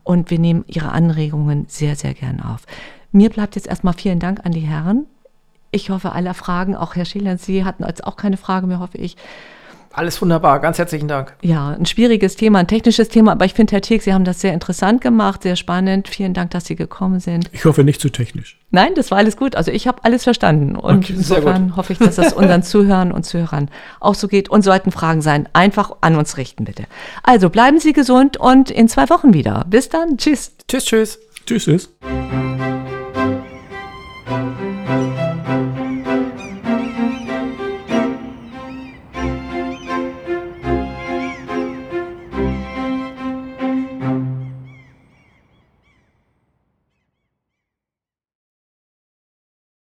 und 0.03 0.29
wir 0.29 0.39
nehmen 0.39 0.65
Ihre 0.67 0.91
Anregungen 0.91 1.65
sehr, 1.67 1.95
sehr 1.95 2.13
gern 2.13 2.41
auf. 2.41 2.65
Mir 3.11 3.29
bleibt 3.29 3.55
jetzt 3.55 3.67
erstmal 3.67 3.93
vielen 3.93 4.19
Dank 4.19 4.45
an 4.45 4.51
die 4.51 4.61
Herren. 4.61 5.07
Ich 5.71 5.89
hoffe, 5.89 6.11
alle 6.11 6.35
Fragen, 6.35 6.75
auch 6.75 6.95
Herr 6.95 7.05
Schiller, 7.05 7.37
Sie 7.37 7.65
hatten 7.65 7.83
jetzt 7.83 8.03
auch 8.03 8.15
keine 8.15 8.37
Frage 8.37 8.67
mehr, 8.67 8.79
hoffe 8.79 8.99
ich. 8.99 9.17
Alles 9.95 10.19
wunderbar, 10.23 10.60
ganz 10.60 10.79
herzlichen 10.79 11.08
Dank. 11.08 11.36
Ja, 11.43 11.69
ein 11.69 11.86
schwieriges 11.86 12.36
Thema, 12.36 12.58
ein 12.58 12.67
technisches 12.67 13.10
Thema, 13.10 13.34
aber 13.34 13.45
ich 13.45 13.53
finde, 13.53 13.73
Herr 13.73 13.82
Teek, 13.82 14.01
Sie 14.01 14.12
haben 14.12 14.25
das 14.25 14.41
sehr 14.41 14.51
interessant 14.51 15.01
gemacht, 15.01 15.43
sehr 15.43 15.56
spannend. 15.56 16.08
Vielen 16.08 16.34
Dank, 16.34 16.49
dass 16.49 16.65
Sie 16.65 16.75
gekommen 16.75 17.19
sind. 17.19 17.51
Ich 17.51 17.65
hoffe 17.65 17.84
nicht 17.84 18.01
zu 18.01 18.10
technisch. 18.10 18.58
Nein, 18.71 18.95
das 18.95 19.12
war 19.12 19.19
alles 19.19 19.38
gut. 19.38 19.56
Also 19.56 19.69
ich 19.69 19.88
habe 19.88 20.03
alles 20.03 20.23
verstanden. 20.23 20.75
Und 20.75 21.06
okay, 21.06 21.13
insofern 21.15 21.75
hoffe 21.75 21.93
ich, 21.93 21.99
dass 21.99 22.15
das 22.15 22.34
unseren 22.34 22.63
Zuhörern 22.63 23.12
und 23.12 23.23
Zuhörern 23.23 23.69
auch 23.99 24.15
so 24.15 24.27
geht. 24.27 24.49
Und 24.49 24.63
sollten 24.63 24.91
Fragen 24.91 25.21
sein, 25.21 25.47
einfach 25.53 25.95
an 26.01 26.15
uns 26.15 26.38
richten, 26.38 26.65
bitte. 26.65 26.86
Also 27.21 27.51
bleiben 27.51 27.79
Sie 27.79 27.93
gesund 27.93 28.38
und 28.38 28.71
in 28.71 28.88
zwei 28.88 29.10
Wochen 29.12 29.36
wieder. 29.36 29.63
Bis 29.69 29.89
dann. 29.89 30.17
Tschüss. 30.17 30.53
Tschüss, 30.67 30.86
tschüss. 30.86 31.19
Tschüss, 31.45 31.65
tschüss. 31.65 31.89